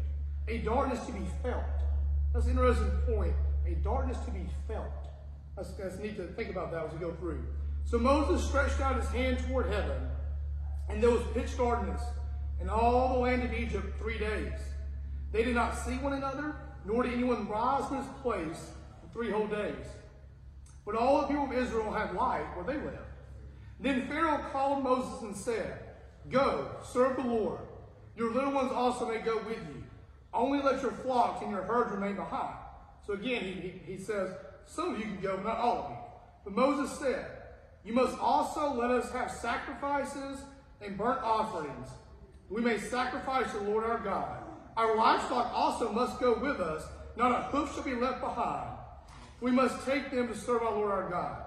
a 0.47 0.57
darkness 0.57 1.05
to 1.05 1.13
be 1.13 1.25
felt. 1.41 1.63
That's 2.33 2.47
an 2.47 2.51
interesting 2.51 2.91
point. 3.07 3.33
A 3.65 3.75
darkness 3.75 4.17
to 4.25 4.31
be 4.31 4.45
felt. 4.67 4.91
That's, 5.55 5.69
that's 5.71 5.97
neat 5.99 6.17
to 6.17 6.27
think 6.27 6.49
about 6.49 6.71
that 6.71 6.87
as 6.87 6.91
we 6.91 6.99
go 6.99 7.13
through. 7.13 7.45
So 7.85 7.99
Moses 7.99 8.47
stretched 8.47 8.81
out 8.81 8.99
his 8.99 9.09
hand 9.09 9.39
toward 9.39 9.67
heaven, 9.67 10.09
and 10.89 11.01
there 11.01 11.11
was 11.11 11.21
pitch 11.33 11.55
darkness 11.55 12.01
in 12.59 12.67
all 12.67 13.13
the 13.13 13.19
land 13.19 13.43
of 13.43 13.53
Egypt 13.53 13.99
three 13.99 14.17
days. 14.17 14.59
They 15.31 15.43
did 15.43 15.53
not 15.53 15.77
see 15.77 15.97
one 15.97 16.13
another, 16.13 16.55
nor 16.85 17.03
did 17.03 17.13
anyone 17.13 17.47
rise 17.47 17.87
from 17.87 17.97
his 17.97 18.07
place 18.23 18.71
for 19.01 19.13
three 19.13 19.31
whole 19.31 19.47
days. 19.47 19.85
But 20.85 20.95
all 20.95 21.21
the 21.21 21.27
people 21.27 21.45
of 21.45 21.53
Israel 21.53 21.91
had 21.91 22.15
light 22.15 22.45
where 22.55 22.65
they 22.65 22.83
lived. 22.83 22.97
Then 23.79 24.07
Pharaoh 24.07 24.43
called 24.51 24.83
Moses 24.83 25.21
and 25.21 25.35
said, 25.35 25.79
Go, 26.29 26.69
serve 26.83 27.17
the 27.17 27.23
Lord. 27.23 27.59
Your 28.15 28.33
little 28.33 28.51
ones 28.51 28.71
also 28.71 29.07
may 29.07 29.19
go 29.19 29.37
with 29.37 29.57
you. 29.57 29.83
Only 30.33 30.61
let 30.61 30.81
your 30.81 30.91
flocks 30.91 31.41
and 31.41 31.51
your 31.51 31.63
herds 31.63 31.91
remain 31.91 32.15
behind. 32.15 32.55
So 33.05 33.13
again, 33.13 33.43
he, 33.43 33.51
he, 33.51 33.93
he 33.93 33.97
says, 33.97 34.31
Some 34.65 34.95
of 34.95 34.99
you 34.99 35.05
can 35.05 35.19
go, 35.21 35.37
not 35.37 35.57
all 35.57 35.77
of 35.83 35.91
you. 35.91 35.97
But 36.45 36.55
Moses 36.55 36.97
said, 36.97 37.25
You 37.85 37.93
must 37.93 38.17
also 38.19 38.73
let 38.73 38.89
us 38.89 39.11
have 39.11 39.29
sacrifices 39.29 40.39
and 40.81 40.97
burnt 40.97 41.21
offerings. 41.21 41.87
We 42.49 42.61
may 42.61 42.79
sacrifice 42.79 43.51
the 43.53 43.61
Lord 43.61 43.83
our 43.83 43.99
God. 43.99 44.39
Our 44.75 44.95
livestock 44.95 45.51
also 45.53 45.91
must 45.91 46.19
go 46.19 46.37
with 46.39 46.59
us. 46.59 46.83
Not 47.15 47.31
a 47.31 47.43
hoof 47.43 47.73
shall 47.73 47.83
be 47.83 47.93
left 47.93 48.21
behind. 48.21 48.69
We 49.39 49.51
must 49.51 49.85
take 49.85 50.09
them 50.09 50.27
to 50.27 50.35
serve 50.35 50.63
our 50.63 50.73
Lord 50.73 50.91
our 50.91 51.09
God. 51.09 51.43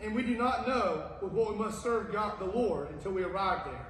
And 0.00 0.14
we 0.14 0.22
do 0.22 0.36
not 0.36 0.68
know 0.68 1.10
with 1.22 1.32
what 1.32 1.52
we 1.52 1.58
must 1.58 1.82
serve 1.82 2.12
God 2.12 2.38
the 2.38 2.44
Lord 2.44 2.90
until 2.90 3.12
we 3.12 3.24
arrive 3.24 3.64
there. 3.64 3.86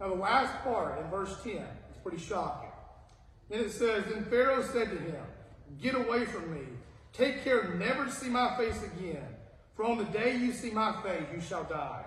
Now 0.00 0.08
the 0.08 0.20
last 0.20 0.62
part 0.62 1.00
in 1.00 1.10
verse 1.10 1.34
10 1.42 1.54
is 1.54 1.96
pretty 2.02 2.18
shocking. 2.18 2.70
Then 3.48 3.60
it 3.60 3.72
says, 3.72 4.04
Then 4.04 4.24
Pharaoh 4.26 4.62
said 4.62 4.90
to 4.90 4.98
him, 4.98 5.24
Get 5.80 5.94
away 5.94 6.26
from 6.26 6.54
me. 6.54 6.66
Take 7.12 7.42
care 7.42 7.74
never 7.74 8.04
to 8.04 8.10
see 8.10 8.28
my 8.28 8.56
face 8.56 8.80
again. 8.82 9.26
For 9.74 9.84
on 9.84 9.98
the 9.98 10.04
day 10.04 10.36
you 10.36 10.52
see 10.52 10.70
my 10.70 11.00
face, 11.02 11.24
you 11.34 11.40
shall 11.40 11.64
die. 11.64 12.04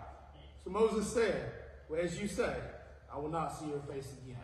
So 0.63 0.69
Moses 0.69 1.11
said, 1.11 1.51
Well, 1.89 2.01
as 2.01 2.19
you 2.21 2.27
say, 2.27 2.55
I 3.13 3.17
will 3.17 3.29
not 3.29 3.57
see 3.57 3.67
your 3.67 3.79
face 3.81 4.11
again. 4.23 4.37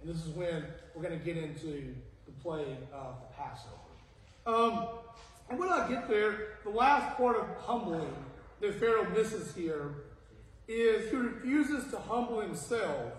And 0.00 0.10
this 0.10 0.24
is 0.24 0.28
when 0.28 0.64
we're 0.94 1.02
going 1.02 1.18
to 1.18 1.24
get 1.24 1.36
into 1.36 1.94
the 2.26 2.32
plague 2.42 2.78
of 2.92 3.16
the 3.20 3.34
Passover. 3.36 3.76
Um, 4.46 4.88
and 5.48 5.58
when 5.58 5.68
I 5.68 5.88
get 5.88 6.08
there, 6.08 6.58
the 6.64 6.70
last 6.70 7.16
part 7.16 7.36
of 7.36 7.46
humbling 7.58 8.14
that 8.60 8.74
Pharaoh 8.80 9.08
misses 9.10 9.54
here 9.54 9.94
is 10.66 11.10
he 11.10 11.16
refuses 11.16 11.90
to 11.90 11.98
humble 11.98 12.40
himself 12.40 13.12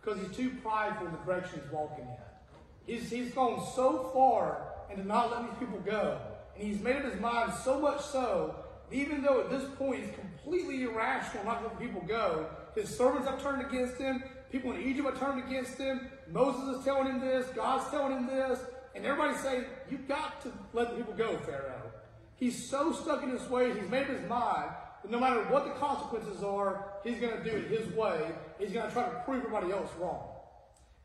because 0.00 0.20
he's 0.20 0.36
too 0.36 0.50
prideful 0.62 1.06
in 1.06 1.12
the 1.12 1.18
direction 1.18 1.60
he's 1.62 1.72
walking 1.72 2.04
in. 2.04 2.94
He's, 2.94 3.10
he's 3.10 3.32
gone 3.32 3.64
so 3.74 4.10
far 4.12 4.62
into 4.90 5.06
not 5.06 5.30
letting 5.30 5.46
these 5.46 5.58
people 5.58 5.78
go. 5.80 6.18
He's 6.62 6.80
made 6.80 6.96
up 6.96 7.10
his 7.10 7.20
mind 7.20 7.52
so 7.64 7.80
much 7.80 8.00
so, 8.02 8.54
even 8.92 9.20
though 9.20 9.40
at 9.40 9.50
this 9.50 9.64
point 9.76 10.04
he's 10.04 10.14
completely 10.14 10.84
irrational 10.84 11.44
not 11.44 11.60
letting 11.64 11.78
people 11.78 12.02
go, 12.06 12.46
his 12.76 12.88
servants 12.96 13.26
have 13.26 13.42
turned 13.42 13.66
against 13.66 13.98
him, 13.98 14.22
people 14.52 14.70
in 14.70 14.80
Egypt 14.80 15.08
have 15.08 15.18
turned 15.18 15.42
against 15.42 15.76
him, 15.76 16.08
Moses 16.30 16.78
is 16.78 16.84
telling 16.84 17.08
him 17.08 17.20
this, 17.20 17.46
God's 17.48 17.90
telling 17.90 18.16
him 18.16 18.26
this, 18.28 18.60
and 18.94 19.04
everybody's 19.04 19.40
saying, 19.40 19.64
You've 19.90 20.06
got 20.06 20.40
to 20.42 20.52
let 20.72 20.90
the 20.90 20.98
people 20.98 21.14
go, 21.14 21.36
Pharaoh. 21.38 21.90
He's 22.36 22.68
so 22.68 22.92
stuck 22.92 23.24
in 23.24 23.30
his 23.30 23.48
ways, 23.48 23.76
he's 23.76 23.90
made 23.90 24.02
up 24.04 24.10
his 24.10 24.28
mind 24.28 24.70
that 25.02 25.10
no 25.10 25.18
matter 25.18 25.40
what 25.50 25.64
the 25.64 25.72
consequences 25.72 26.44
are, 26.44 26.92
he's 27.02 27.18
going 27.18 27.36
to 27.36 27.42
do 27.42 27.56
it 27.56 27.66
his 27.76 27.92
way. 27.96 28.30
He's 28.60 28.70
going 28.70 28.86
to 28.86 28.92
try 28.92 29.02
to 29.02 29.22
prove 29.24 29.38
everybody 29.44 29.72
else 29.72 29.90
wrong. 29.98 30.28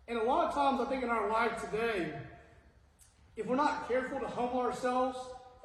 And 0.08 0.20
a 0.20 0.24
lot 0.24 0.50
of 0.50 0.54
times, 0.54 0.80
I 0.80 0.86
think 0.86 1.04
in 1.04 1.10
our 1.10 1.32
life 1.32 1.60
today, 1.64 2.14
if 3.36 3.48
we're 3.48 3.56
not 3.56 3.88
careful 3.88 4.20
to 4.20 4.28
humble 4.28 4.60
ourselves 4.60 5.18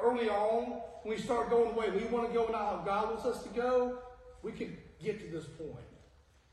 early 0.03 0.29
on, 0.29 0.81
when 1.03 1.17
we 1.17 1.23
start 1.23 1.51
going 1.51 1.73
the 1.73 1.79
way 1.79 1.91
we 1.91 2.05
want 2.05 2.29
to 2.29 2.35
go, 2.35 2.47
not 2.47 2.61
how 2.61 2.83
God 2.85 3.11
wants 3.11 3.25
us 3.25 3.43
to 3.45 3.49
go, 3.51 3.99
we 4.43 4.53
can 4.53 4.77
get 5.03 5.21
to 5.21 5.37
this 5.37 5.47
point. 5.47 5.87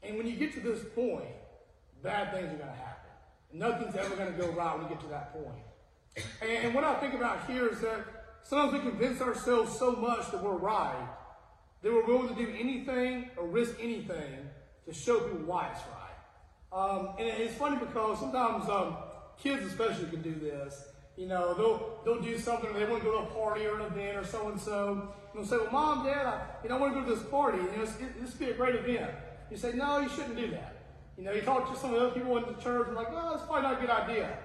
And 0.03 0.17
when 0.17 0.27
you 0.27 0.35
get 0.35 0.53
to 0.53 0.59
this 0.59 0.79
point, 0.95 1.25
bad 2.01 2.33
things 2.33 2.45
are 2.45 2.57
going 2.57 2.69
to 2.69 2.75
happen. 2.75 3.11
Nothing's 3.53 3.95
ever 3.95 4.15
going 4.15 4.31
to 4.31 4.37
go 4.37 4.49
right 4.51 4.73
when 4.75 4.83
you 4.83 4.89
get 4.89 5.01
to 5.01 5.07
that 5.07 5.33
point. 5.33 6.25
And 6.41 6.73
what 6.73 6.83
I 6.83 6.95
think 6.95 7.13
about 7.13 7.47
here 7.47 7.67
is 7.67 7.81
that 7.81 8.05
sometimes 8.43 8.73
we 8.73 8.89
convince 8.89 9.21
ourselves 9.21 9.77
so 9.77 9.91
much 9.91 10.31
that 10.31 10.43
we're 10.43 10.55
right 10.55 11.07
that 11.81 11.91
we're 11.91 12.05
willing 12.05 12.27
to 12.27 12.35
do 12.35 12.53
anything 12.57 13.29
or 13.37 13.47
risk 13.47 13.75
anything 13.81 14.49
to 14.85 14.93
show 14.93 15.19
people 15.19 15.39
why 15.39 15.69
it's 15.71 15.81
right. 15.81 16.77
Um, 16.77 17.09
and 17.17 17.27
it's 17.27 17.55
funny 17.55 17.77
because 17.77 18.19
sometimes 18.19 18.69
um, 18.69 18.97
kids 19.41 19.65
especially 19.65 20.09
can 20.09 20.21
do 20.21 20.35
this. 20.35 20.83
You 21.19 21.27
know, 21.27 21.53
they'll 21.53 21.99
they'll 22.05 22.23
do 22.23 22.39
something. 22.39 22.71
They 22.73 22.85
want 22.85 23.03
to 23.03 23.09
go 23.09 23.19
to 23.19 23.27
a 23.27 23.31
party 23.33 23.65
or 23.65 23.77
an 23.77 23.87
event 23.87 24.15
or 24.15 24.23
so 24.23 24.47
and 24.47 24.59
so. 24.59 25.11
And 25.33 25.43
they'll 25.43 25.45
say, 25.45 25.57
"Well, 25.57 25.69
mom, 25.69 26.05
dad, 26.05 26.25
I, 26.25 26.41
you 26.63 26.69
know, 26.69 26.77
I 26.77 26.79
want 26.79 26.93
to 26.93 27.01
go 27.01 27.05
to 27.05 27.13
this 27.13 27.29
party. 27.29 27.57
You 27.57 27.65
know, 27.65 27.83
it, 27.83 28.21
this 28.21 28.31
would 28.31 28.39
be 28.39 28.51
a 28.51 28.53
great 28.53 28.75
event." 28.75 29.11
You 29.51 29.57
say, 29.57 29.73
"No, 29.73 29.99
you 29.99 30.07
shouldn't 30.07 30.37
do 30.37 30.49
that." 30.51 30.77
You 31.17 31.25
know, 31.25 31.33
you 31.33 31.41
talk 31.41 31.69
to 31.73 31.77
some 31.77 31.93
of 31.93 31.99
the 31.99 32.05
other 32.07 32.15
people 32.17 32.37
in 32.37 32.45
the 32.45 32.61
church 32.61 32.87
and 32.87 32.95
like, 32.95 33.09
"Oh, 33.11 33.33
it's 33.33 33.43
probably 33.43 33.63
not 33.63 33.79
a 33.79 33.81
good 33.81 33.89
idea." 33.89 34.37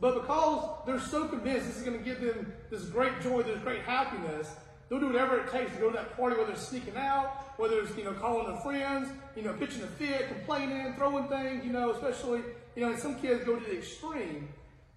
But 0.00 0.14
because 0.20 0.86
they're 0.86 0.98
so 0.98 1.28
convinced 1.28 1.68
this 1.68 1.76
is 1.76 1.82
going 1.84 1.96
to 1.96 2.04
give 2.04 2.20
them 2.20 2.52
this 2.68 2.86
great 2.86 3.20
joy, 3.22 3.42
this 3.42 3.60
great 3.60 3.82
happiness, 3.82 4.50
they'll 4.88 4.98
do 4.98 5.06
whatever 5.06 5.38
it 5.38 5.52
takes 5.52 5.72
to 5.72 5.78
go 5.78 5.90
to 5.90 5.96
that 5.96 6.16
party, 6.16 6.36
whether 6.36 6.50
it's 6.50 6.66
sneaking 6.66 6.96
out, 6.96 7.54
whether 7.58 7.80
it's, 7.80 7.96
you 7.96 8.04
know, 8.04 8.12
calling 8.12 8.46
their 8.46 8.60
friends, 8.60 9.08
you 9.36 9.42
know, 9.42 9.52
pitching 9.54 9.82
a 9.82 9.86
fit, 9.86 10.28
complaining, 10.28 10.94
throwing 10.94 11.26
things, 11.28 11.64
you 11.64 11.72
know, 11.72 11.90
especially, 11.90 12.42
you 12.76 12.82
know, 12.82 12.90
and 12.90 12.98
some 12.98 13.20
kids 13.20 13.44
go 13.44 13.56
to 13.56 13.64
the 13.64 13.76
extreme. 13.76 14.48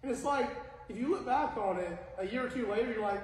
And 0.03 0.11
it's 0.11 0.23
like, 0.23 0.49
if 0.91 0.97
you 0.97 1.09
look 1.09 1.25
back 1.25 1.55
on 1.57 1.79
it 1.79 1.97
a 2.19 2.27
year 2.27 2.45
or 2.45 2.49
two 2.49 2.69
later, 2.69 2.91
you're 2.91 3.01
like, 3.01 3.21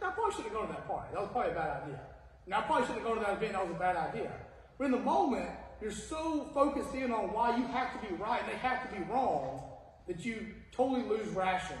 I 0.00 0.10
probably 0.10 0.30
shouldn't 0.30 0.52
have 0.52 0.54
gone 0.54 0.68
to 0.68 0.72
that 0.74 0.86
party. 0.86 1.08
That 1.12 1.20
was 1.20 1.30
probably 1.32 1.50
a 1.50 1.54
bad 1.54 1.82
idea. 1.82 2.00
Now, 2.46 2.60
I 2.60 2.62
probably 2.62 2.86
shouldn't 2.86 3.04
have 3.04 3.08
gone 3.08 3.18
to 3.18 3.26
that 3.26 3.36
event. 3.36 3.52
That 3.52 3.66
was 3.66 3.76
a 3.76 3.78
bad 3.78 3.96
idea. 3.96 4.32
But 4.78 4.84
in 4.84 4.90
the 4.92 4.98
moment, 4.98 5.50
you're 5.82 5.90
so 5.90 6.48
focused 6.54 6.94
in 6.94 7.10
on 7.10 7.32
why 7.32 7.56
you 7.56 7.66
have 7.66 8.00
to 8.00 8.08
be 8.08 8.14
right 8.14 8.40
and 8.40 8.52
they 8.52 8.56
have 8.58 8.88
to 8.88 8.96
be 8.96 9.02
wrong 9.04 9.62
that 10.06 10.24
you 10.24 10.46
totally 10.70 11.02
lose 11.02 11.28
ration 11.30 11.76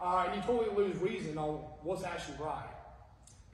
uh, 0.00 0.26
and 0.26 0.36
you 0.36 0.42
totally 0.46 0.74
lose 0.76 0.96
reason 0.98 1.38
on 1.38 1.54
what's 1.82 2.04
actually 2.04 2.36
right. 2.38 2.68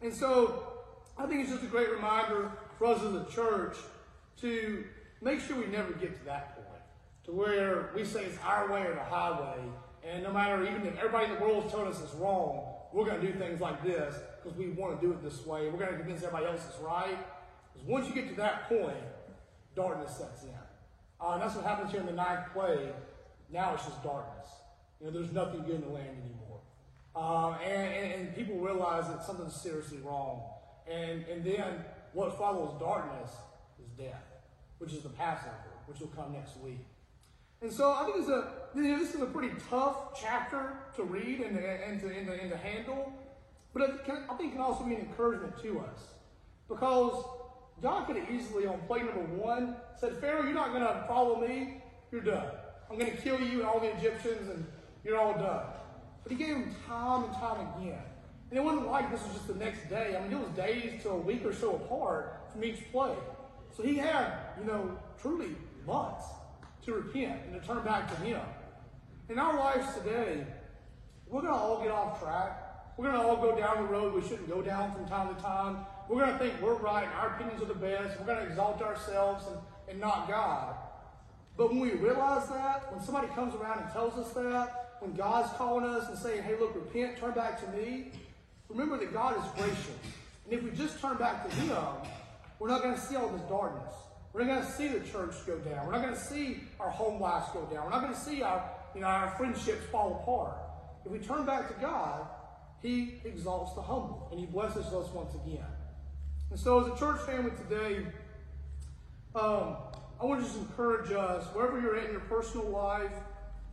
And 0.03 0.13
so 0.13 0.73
I 1.17 1.27
think 1.27 1.43
it's 1.43 1.51
just 1.51 1.63
a 1.63 1.69
great 1.69 1.91
reminder 1.91 2.51
for 2.77 2.87
us 2.87 3.03
as 3.03 3.15
a 3.15 3.25
church 3.31 3.77
to 4.41 4.85
make 5.21 5.41
sure 5.41 5.57
we 5.57 5.67
never 5.67 5.93
get 5.93 6.19
to 6.19 6.25
that 6.25 6.57
point, 6.57 6.83
to 7.25 7.33
where 7.33 7.91
we 7.95 8.05
say 8.05 8.25
it's 8.25 8.39
our 8.45 8.71
way 8.71 8.83
or 8.83 8.95
the 8.95 9.03
highway, 9.03 9.59
and 10.05 10.23
no 10.23 10.33
matter 10.33 10.63
even 10.63 10.87
if 10.87 10.97
everybody 10.97 11.27
in 11.27 11.35
the 11.35 11.41
world 11.41 11.67
is 11.67 11.71
telling 11.71 11.89
us 11.89 12.01
it's 12.03 12.15
wrong, 12.15 12.75
we're 12.93 13.05
going 13.05 13.21
to 13.21 13.27
do 13.27 13.39
things 13.39 13.61
like 13.61 13.83
this 13.83 14.17
because 14.43 14.57
we 14.59 14.71
want 14.71 14.99
to 14.99 15.07
do 15.07 15.13
it 15.13 15.23
this 15.23 15.45
way. 15.45 15.69
We're 15.69 15.79
going 15.79 15.93
to 15.93 15.99
convince 15.99 16.23
everybody 16.23 16.47
else 16.47 16.63
it's 16.69 16.79
right. 16.79 17.19
Because 17.73 17.89
once 17.89 18.09
you 18.09 18.15
get 18.15 18.29
to 18.31 18.35
that 18.37 18.69
point, 18.69 18.97
darkness 19.75 20.17
sets 20.17 20.45
in. 20.45 20.51
Uh, 21.21 21.33
and 21.33 21.43
that's 21.43 21.55
what 21.55 21.65
happens 21.65 21.91
here 21.91 22.01
in 22.01 22.07
the 22.07 22.13
ninth 22.13 22.47
plague. 22.53 22.95
Now 23.53 23.75
it's 23.75 23.85
just 23.85 24.03
darkness. 24.03 24.49
You 25.01 25.07
know, 25.07 25.13
there's 25.13 25.33
nothing 25.33 25.63
good 25.63 25.77
in 25.77 25.81
the 25.83 25.89
land 25.89 26.09
anymore. 26.09 26.61
Uh, 27.15 27.59
and, 27.65 27.93
and, 27.93 28.13
and, 28.13 28.37
people 28.37 28.59
realize 28.59 29.09
that 29.09 29.25
something's 29.25 29.55
seriously 29.55 29.99
wrong. 30.05 30.43
And, 30.89 31.25
and 31.27 31.45
then 31.45 31.85
what 32.13 32.39
follows 32.39 32.79
darkness 32.79 33.31
is 33.83 33.91
death, 33.99 34.23
which 34.79 34.93
is 34.93 35.03
the 35.03 35.09
Passover, 35.09 35.53
which 35.87 36.01
will 36.01 36.09
come 36.09 36.33
next 36.33 36.57
week. 36.59 36.85
And 37.61 37.73
so 37.73 37.93
I 37.93 38.05
think 38.05 38.19
it's 38.19 38.29
a, 38.29 38.53
you 38.75 38.83
know, 38.83 38.99
this 38.99 39.15
is 39.15 39.21
a 39.21 39.27
pretty 39.27 39.53
tough 39.69 40.21
chapter 40.21 40.75
to 40.97 41.03
read 41.03 41.41
and, 41.41 41.59
and, 41.59 42.01
to, 42.01 42.09
and, 42.09 42.27
to, 42.27 42.33
and 42.33 42.51
to 42.51 42.57
handle, 42.57 43.13
but 43.73 43.83
it 43.83 44.05
can, 44.05 44.25
I 44.31 44.35
think 44.35 44.53
it 44.53 44.57
can 44.57 44.63
also 44.63 44.85
be 44.85 44.95
an 44.95 45.01
encouragement 45.01 45.61
to 45.63 45.81
us. 45.81 46.15
Because 46.69 47.25
God 47.83 48.07
could 48.07 48.17
have 48.17 48.31
easily, 48.31 48.67
on 48.67 48.79
play 48.87 49.01
number 49.01 49.21
one, 49.21 49.77
said, 49.99 50.19
Pharaoh, 50.19 50.45
you're 50.45 50.55
not 50.55 50.71
going 50.71 50.83
to 50.83 51.05
follow 51.09 51.41
me, 51.41 51.83
you're 52.13 52.21
done. 52.21 52.47
I'm 52.91 52.99
going 52.99 53.11
to 53.11 53.17
kill 53.17 53.41
you 53.41 53.61
and 53.61 53.69
all 53.69 53.81
the 53.81 53.95
Egyptians, 53.97 54.49
and 54.49 54.65
you're 55.05 55.19
all 55.19 55.35
done. 55.35 55.67
But 56.23 56.33
he 56.33 56.39
gave 56.39 56.57
him 56.57 56.75
time 56.87 57.25
and 57.25 57.33
time 57.35 57.67
again. 57.77 58.03
And 58.51 58.59
it 58.59 58.63
wasn't 58.63 58.87
like 58.87 59.11
this 59.11 59.23
was 59.23 59.33
just 59.33 59.49
the 59.49 59.55
next 59.55 59.89
day. 59.91 60.17
I 60.17 60.23
mean, 60.23 60.33
it 60.33 60.41
was 60.41 60.49
days 60.51 61.03
to 61.03 61.11
a 61.11 61.17
week 61.17 61.45
or 61.45 61.53
so 61.53 61.77
apart 61.77 62.41
from 62.53 62.65
each 62.65 62.91
play. 62.93 63.15
So 63.77 63.83
he 63.83 63.97
had, 63.97 64.33
you 64.59 64.65
know, 64.65 64.97
truly 65.21 65.51
months 65.87 66.25
to 66.89 66.95
repent 66.95 67.39
and 67.45 67.61
to 67.61 67.67
turn 67.67 67.85
back 67.85 68.09
to 68.09 68.17
him. 68.23 68.41
In 69.29 69.39
our 69.39 69.55
lives 69.55 69.95
today, 69.95 70.47
we're 71.27 71.43
going 71.43 71.53
to 71.53 71.59
all 71.59 71.83
get 71.83 71.91
off 71.91 72.21
track. 72.21 72.97
We're 72.97 73.11
going 73.11 73.21
to 73.21 73.29
all 73.29 73.37
go 73.37 73.57
down 73.57 73.77
the 73.77 73.93
road 73.93 74.15
we 74.15 74.23
shouldn't 74.23 74.49
go 74.49 74.63
down 74.63 74.93
from 74.93 75.07
time 75.07 75.35
to 75.35 75.41
time. 75.41 75.85
We're 76.09 76.25
going 76.25 76.33
to 76.33 76.39
think 76.39 76.55
we're 76.63 76.75
right 76.75 77.05
and 77.05 77.13
our 77.13 77.35
opinions 77.35 77.63
are 77.63 77.67
the 77.67 77.75
best. 77.75 78.19
We're 78.19 78.27
going 78.27 78.39
to 78.39 78.47
exalt 78.47 78.81
ourselves 78.81 79.45
and, 79.49 79.59
and 79.91 80.01
not 80.01 80.29
God. 80.29 80.77
But 81.59 81.69
when 81.69 81.81
we 81.81 81.93
realize 81.93 82.49
that, 82.49 82.91
when 82.91 83.05
somebody 83.05 83.29
comes 83.29 83.55
around 83.55 83.83
and 83.83 83.93
tells 83.93 84.15
us 84.19 84.33
that, 84.33 84.97
when 85.01 85.15
God's 85.15 85.53
calling 85.59 85.85
us 85.85 86.09
and 86.09 86.17
saying, 86.17 86.43
hey, 86.43 86.57
look, 86.59 86.75
repent, 86.75 87.19
turn 87.19 87.33
back 87.33 87.61
to 87.61 87.77
me, 87.77 88.13
remember 88.71 88.97
that 88.97 89.13
God 89.13 89.37
is 89.37 89.45
gracious. 89.63 89.99
And 90.45 90.55
if 90.55 90.63
we 90.63 90.71
just 90.71 90.99
turn 91.01 91.19
back 91.19 91.47
to 91.49 91.55
Him, 91.57 91.77
we're 92.59 92.69
not 92.69 92.83
going 92.83 92.95
to 92.95 93.01
see 93.01 93.15
all 93.17 93.29
this 93.29 93.43
darkness. 93.43 93.95
We're 94.39 94.45
not 94.45 94.55
going 94.55 94.67
to 94.67 94.73
see 94.73 94.87
the 94.87 95.01
church 95.01 95.35
go 95.49 95.59
down. 95.59 95.85
We're 95.85 95.95
not 95.95 96.03
going 96.03 96.15
to 96.15 96.21
see 96.21 96.61
our 96.79 96.91
home 96.91 97.21
lives 97.21 97.47
go 97.53 97.63
down. 97.63 97.87
We're 97.87 97.91
not 97.91 98.03
going 98.03 98.15
to 98.15 98.21
see 98.21 98.41
our, 98.41 98.71
you 98.95 99.01
know, 99.01 99.09
our 99.09 99.31
friendships 99.31 99.85
fall 99.91 100.21
apart. 100.23 100.59
If 101.05 101.11
we 101.11 101.19
turn 101.19 101.45
back 101.45 101.67
to 101.67 101.75
God, 101.81 102.25
He 102.81 103.21
exalts 103.25 103.75
the 103.75 103.83
humble 103.83 104.29
and 104.31 104.39
He 104.39 104.47
blesses 104.47 104.87
us 104.87 105.09
once 105.13 105.35
again. 105.35 105.67
And 106.53 106.61
so, 106.61 106.79
as 106.79 106.87
a 106.87 106.97
church 106.97 107.21
family 107.23 107.51
today, 107.69 108.07
um, 109.35 109.77
I 110.21 110.25
want 110.25 110.41
to 110.41 110.47
just 110.47 110.57
encourage 110.57 111.11
us, 111.11 111.45
wherever 111.53 111.81
you're 111.81 111.97
at 111.97 112.05
in 112.05 112.13
your 112.13 112.21
personal 112.21 112.69
life, 112.69 113.11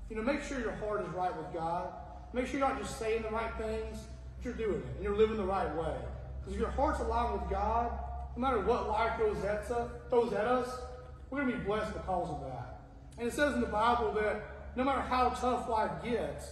you 0.09 0.15
know, 0.15 0.23
make 0.23 0.41
sure 0.41 0.59
your 0.59 0.71
heart 0.77 1.03
is 1.03 1.09
right 1.09 1.35
with 1.37 1.53
God. 1.53 1.89
Make 2.33 2.47
sure 2.47 2.59
you're 2.59 2.67
not 2.67 2.81
just 2.81 2.97
saying 2.97 3.21
the 3.21 3.29
right 3.29 3.55
things, 3.59 3.99
but 4.35 4.43
you're 4.43 4.55
doing 4.55 4.81
it 4.81 4.95
and 4.95 5.03
you're 5.03 5.15
living 5.15 5.37
the 5.37 5.43
right 5.43 5.73
way. 5.75 5.95
Because 6.39 6.55
if 6.55 6.59
your 6.59 6.71
heart's 6.71 7.01
aligned 7.01 7.39
with 7.39 7.51
God, 7.51 7.91
no 8.35 8.41
matter 8.41 8.59
what 8.59 8.87
life 8.89 9.17
throws 9.17 9.43
at, 9.43 9.71
us, 9.71 9.89
throws 10.09 10.33
at 10.33 10.45
us, 10.45 10.69
we're 11.29 11.41
going 11.41 11.51
to 11.51 11.57
be 11.57 11.63
blessed 11.63 11.93
because 11.93 12.29
of 12.29 12.41
that. 12.41 12.81
And 13.17 13.27
it 13.27 13.33
says 13.33 13.53
in 13.53 13.61
the 13.61 13.67
Bible 13.67 14.11
that 14.13 14.41
no 14.75 14.83
matter 14.83 15.01
how 15.01 15.29
tough 15.29 15.69
life 15.69 15.91
gets, 16.03 16.49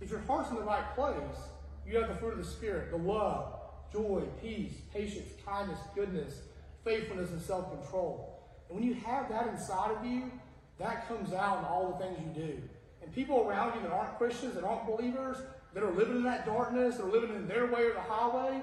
if 0.00 0.10
your 0.10 0.20
heart's 0.20 0.50
in 0.50 0.56
the 0.56 0.62
right 0.62 0.94
place, 0.94 1.38
you 1.86 1.98
have 1.98 2.08
the 2.08 2.14
fruit 2.14 2.32
of 2.32 2.38
the 2.38 2.44
Spirit, 2.44 2.90
the 2.90 2.96
love, 2.96 3.52
joy, 3.92 4.22
peace, 4.42 4.72
patience, 4.92 5.28
kindness, 5.44 5.78
goodness, 5.94 6.40
faithfulness, 6.84 7.30
and 7.30 7.40
self-control. 7.40 8.38
And 8.68 8.78
when 8.78 8.86
you 8.86 8.94
have 8.94 9.28
that 9.28 9.48
inside 9.48 9.90
of 9.90 10.04
you, 10.04 10.30
that 10.78 11.08
comes 11.08 11.32
out 11.32 11.58
in 11.58 11.64
all 11.64 11.92
the 11.92 12.04
things 12.04 12.18
you 12.20 12.42
do. 12.42 12.62
And 13.02 13.12
people 13.14 13.46
around 13.46 13.74
you 13.74 13.82
that 13.82 13.92
aren't 13.92 14.16
Christians, 14.18 14.54
that 14.54 14.64
aren't 14.64 14.86
believers, 14.86 15.38
that 15.74 15.82
are 15.82 15.92
living 15.92 16.16
in 16.16 16.22
that 16.24 16.46
darkness, 16.46 16.96
that 16.96 17.04
are 17.04 17.10
living 17.10 17.34
in 17.34 17.48
their 17.48 17.66
way 17.66 17.84
or 17.84 17.94
the 17.94 18.00
highway, 18.00 18.60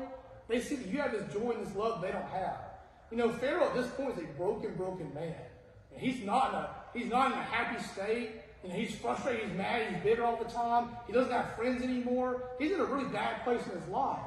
they 0.47 0.62
see 0.62 0.75
that 0.75 0.88
you 0.88 0.99
have 0.99 1.12
this 1.12 1.31
joy 1.34 1.51
and 1.51 1.65
this 1.65 1.75
love 1.75 2.01
they 2.01 2.12
don't 2.12 2.29
have. 2.29 2.58
You 3.12 3.17
know, 3.17 3.31
Pharaoh 3.31 3.67
at 3.67 3.75
this 3.75 3.88
point 3.91 4.17
is 4.17 4.23
a 4.23 4.27
broken, 4.38 4.75
broken 4.75 5.13
man. 5.13 5.36
And 5.91 6.01
he's 6.01 6.23
not 6.23 6.49
in 6.49 6.55
a 6.55 6.69
he's 6.93 7.12
not 7.12 7.31
in 7.31 7.38
a 7.38 7.43
happy 7.43 7.81
state. 7.84 8.31
You 8.63 8.69
know, 8.69 8.75
he's 8.75 8.95
frustrated, 8.95 9.47
he's 9.47 9.58
mad, 9.58 9.93
he's 9.93 10.03
bitter 10.03 10.23
all 10.23 10.43
the 10.43 10.49
time. 10.49 10.89
He 11.05 11.13
doesn't 11.13 11.31
have 11.31 11.55
friends 11.55 11.84
anymore. 11.84 12.43
He's 12.58 12.71
in 12.71 12.79
a 12.79 12.86
really 12.86 13.08
bad 13.10 13.43
place 13.43 13.62
in 13.67 13.79
his 13.79 13.88
life. 13.89 14.19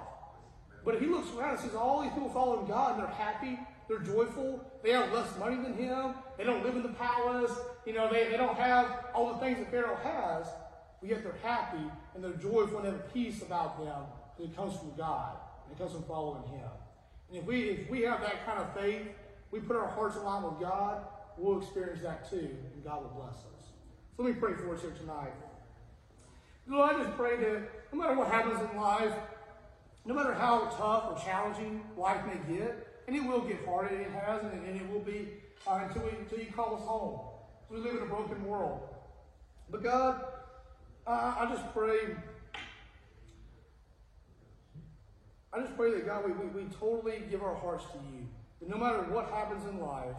But 0.85 0.95
if 0.95 1.01
he 1.01 1.07
looks 1.09 1.29
around 1.37 1.51
and 1.51 1.61
sees 1.61 1.75
all 1.75 2.03
these 2.03 2.13
people 2.13 2.31
following 2.31 2.67
God 2.67 2.93
and 2.93 3.03
they're 3.03 3.15
happy, 3.15 3.59
they're 3.89 3.99
joyful, 3.99 4.65
they 4.83 4.93
have 4.93 5.13
less 5.13 5.37
money 5.39 5.57
than 5.57 5.75
him, 5.75 6.15
they 6.37 6.45
don't 6.45 6.65
live 6.65 6.77
in 6.77 6.83
the 6.83 6.91
palace, 6.91 7.53
you 7.85 7.93
know, 7.95 8.11
they, 8.11 8.29
they 8.29 8.37
don't 8.37 8.57
have 8.57 9.07
all 9.15 9.33
the 9.33 9.41
things 9.41 9.59
that 9.59 9.71
Pharaoh 9.71 9.99
has, 10.03 10.47
but 11.01 11.11
yet 11.11 11.23
they're 11.23 11.35
happy 11.43 11.85
and 12.15 12.23
they're 12.23 12.33
joyful 12.33 12.79
and 12.79 12.87
have 12.87 13.13
peace 13.13 13.43
about 13.43 13.83
them 13.83 14.03
that 14.39 14.57
comes 14.57 14.79
from 14.79 14.95
God. 14.97 15.37
It 15.71 15.79
comes 15.79 15.93
from 15.93 16.03
following 16.05 16.43
him. 16.49 16.69
And 17.29 17.39
if 17.39 17.45
we 17.45 17.69
if 17.71 17.91
we 17.91 18.03
have 18.03 18.21
that 18.21 18.45
kind 18.47 18.59
of 18.59 18.75
faith, 18.75 19.07
we 19.51 19.61
put 19.61 19.77
our 19.77 19.89
hearts 19.89 20.17
in 20.17 20.25
line 20.25 20.43
with 20.43 20.61
God, 20.61 21.03
we'll 21.37 21.59
experience 21.61 22.03
that 22.03 22.29
too, 22.29 22.57
and 22.75 22.85
God 22.85 23.03
will 23.03 23.23
bless 23.23 23.37
us. 23.37 23.73
So 24.17 24.23
let 24.23 24.35
me 24.35 24.41
pray 24.41 24.55
for 24.55 24.75
us 24.75 24.81
here 24.81 24.91
tonight. 24.91 25.33
Lord, 26.67 26.95
I 26.95 27.03
just 27.03 27.17
pray 27.17 27.37
that 27.37 27.63
no 27.93 27.99
matter 27.99 28.15
what 28.15 28.29
happens 28.29 28.61
in 28.71 28.77
life, 28.77 29.15
no 30.05 30.15
matter 30.15 30.35
how 30.35 30.61
tough 30.77 31.05
or 31.11 31.25
challenging 31.25 31.83
life 31.97 32.21
may 32.27 32.57
get, 32.57 33.03
and 33.07 33.17
it 33.17 33.25
will 33.25 33.41
get 33.41 33.65
hard, 33.65 33.91
it 33.91 34.11
has, 34.11 34.43
and, 34.53 34.77
it 34.77 34.91
will 34.91 35.01
be 35.01 35.29
uh, 35.67 35.81
until, 35.87 36.03
we, 36.03 36.11
until 36.11 36.39
you 36.39 36.53
call 36.53 36.77
us 36.77 36.83
home. 36.83 37.21
We 37.71 37.79
live 37.79 37.97
in 37.97 38.03
a 38.03 38.07
broken 38.07 38.45
world. 38.45 38.81
But 39.71 39.83
God, 39.83 40.23
I 41.07 41.47
just 41.51 41.73
pray, 41.73 42.01
I 45.59 45.63
just 45.63 45.77
pray 45.77 45.91
that 45.91 46.07
God, 46.07 46.25
we, 46.25 46.33
we, 46.33 46.63
we 46.63 46.71
totally 46.79 47.23
give 47.29 47.43
our 47.43 47.57
hearts 47.57 47.85
to 47.87 47.99
you. 47.99 48.29
That 48.61 48.69
no 48.69 48.77
matter 48.77 49.03
what 49.11 49.29
happens 49.31 49.67
in 49.67 49.81
life, 49.81 50.15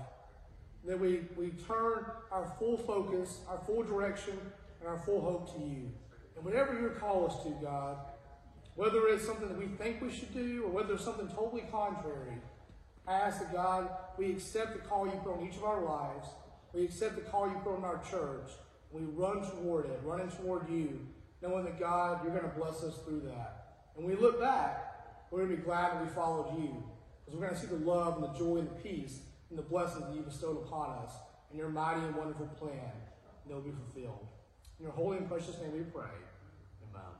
that 0.86 1.00
we, 1.00 1.22
we 1.38 1.52
turn 1.66 2.06
our 2.30 2.52
full 2.60 2.78
focus, 2.78 3.40
our 3.48 3.58
full 3.60 3.84
direction, 3.84 4.38
and 4.82 4.90
our 4.90 4.98
full 4.98 5.22
hope 5.22 5.56
to 5.56 5.62
you. 5.62 5.92
And 6.36 6.44
whatever 6.44 6.74
you 6.74 6.90
call 6.90 7.28
us 7.28 7.42
to, 7.44 7.50
God, 7.62 7.98
whether 8.76 9.08
it's 9.08 9.26
something 9.26 9.48
that 9.48 9.58
we 9.58 9.68
think 9.68 10.02
we 10.02 10.12
should 10.12 10.34
do 10.34 10.64
or 10.66 10.72
whether 10.72 10.96
it's 10.96 11.06
something 11.06 11.30
totally 11.30 11.64
contrary, 11.72 12.36
I 13.08 13.14
ask 13.14 13.40
that 13.40 13.54
God, 13.54 13.90
we 14.18 14.32
accept 14.32 14.74
the 14.74 14.80
call 14.80 15.06
you 15.06 15.14
put 15.24 15.38
on 15.38 15.48
each 15.48 15.56
of 15.56 15.64
our 15.64 15.84
lives. 15.84 16.28
We 16.74 16.84
accept 16.84 17.16
the 17.16 17.22
call 17.22 17.48
you 17.48 17.56
put 17.64 17.76
on 17.76 17.86
our 17.86 18.02
church. 18.12 18.52
We 18.92 19.04
run 19.04 19.42
toward 19.50 19.86
it, 19.86 20.02
running 20.04 20.32
toward 20.32 20.70
you, 20.70 21.00
knowing 21.42 21.64
that 21.64 21.80
God, 21.80 22.24
you're 22.24 22.38
going 22.38 22.50
to 22.50 22.60
bless 22.60 22.84
us 22.84 22.98
through 23.06 23.22
that. 23.22 23.86
And 23.98 24.06
we 24.06 24.16
look 24.16 24.40
back, 24.40 24.89
we're 25.32 25.46
going 25.46 25.52
to 25.52 25.58
be 25.58 25.64
glad 25.64 25.94
that 25.94 26.04
we 26.04 26.10
followed 26.10 26.58
you. 26.58 26.84
Because 27.26 27.40
we're 27.40 27.48
going 27.48 27.60
to 27.60 27.62
see 27.62 27.68
the 27.68 27.86
love 27.86 28.18
and 28.18 28.24
the 28.24 28.38
joy 28.38 28.58
and 28.58 28.70
the 28.70 28.82
peace 28.82 29.20
and 29.50 29.58
the 29.58 29.64
blessings 29.64 30.06
that 30.06 30.16
you 30.16 30.22
bestowed 30.22 30.58
upon 30.58 30.98
us 31.04 31.12
and 31.50 31.60
your 31.60 31.70
mighty 31.70 32.02
and 32.02 32.16
wonderful 32.16 32.48
plan. 32.48 32.74
And 32.74 33.48
they'll 33.48 33.62
be 33.62 33.72
fulfilled. 33.72 34.28
In 34.80 34.86
your 34.86 34.94
holy 34.94 35.18
and 35.18 35.28
precious 35.28 35.58
name 35.62 35.74
we 35.74 35.82
pray. 35.82 36.10
Amen. 36.90 37.12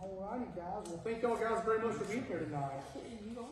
All 0.00 0.28
righty, 0.30 0.50
guys. 0.54 0.88
Well, 0.88 1.00
thank 1.04 1.22
y'all 1.22 1.36
guys 1.36 1.64
very 1.64 1.80
much 1.80 1.94
for 1.96 2.04
being 2.04 2.24
here 2.24 2.40
tonight. 2.40 2.82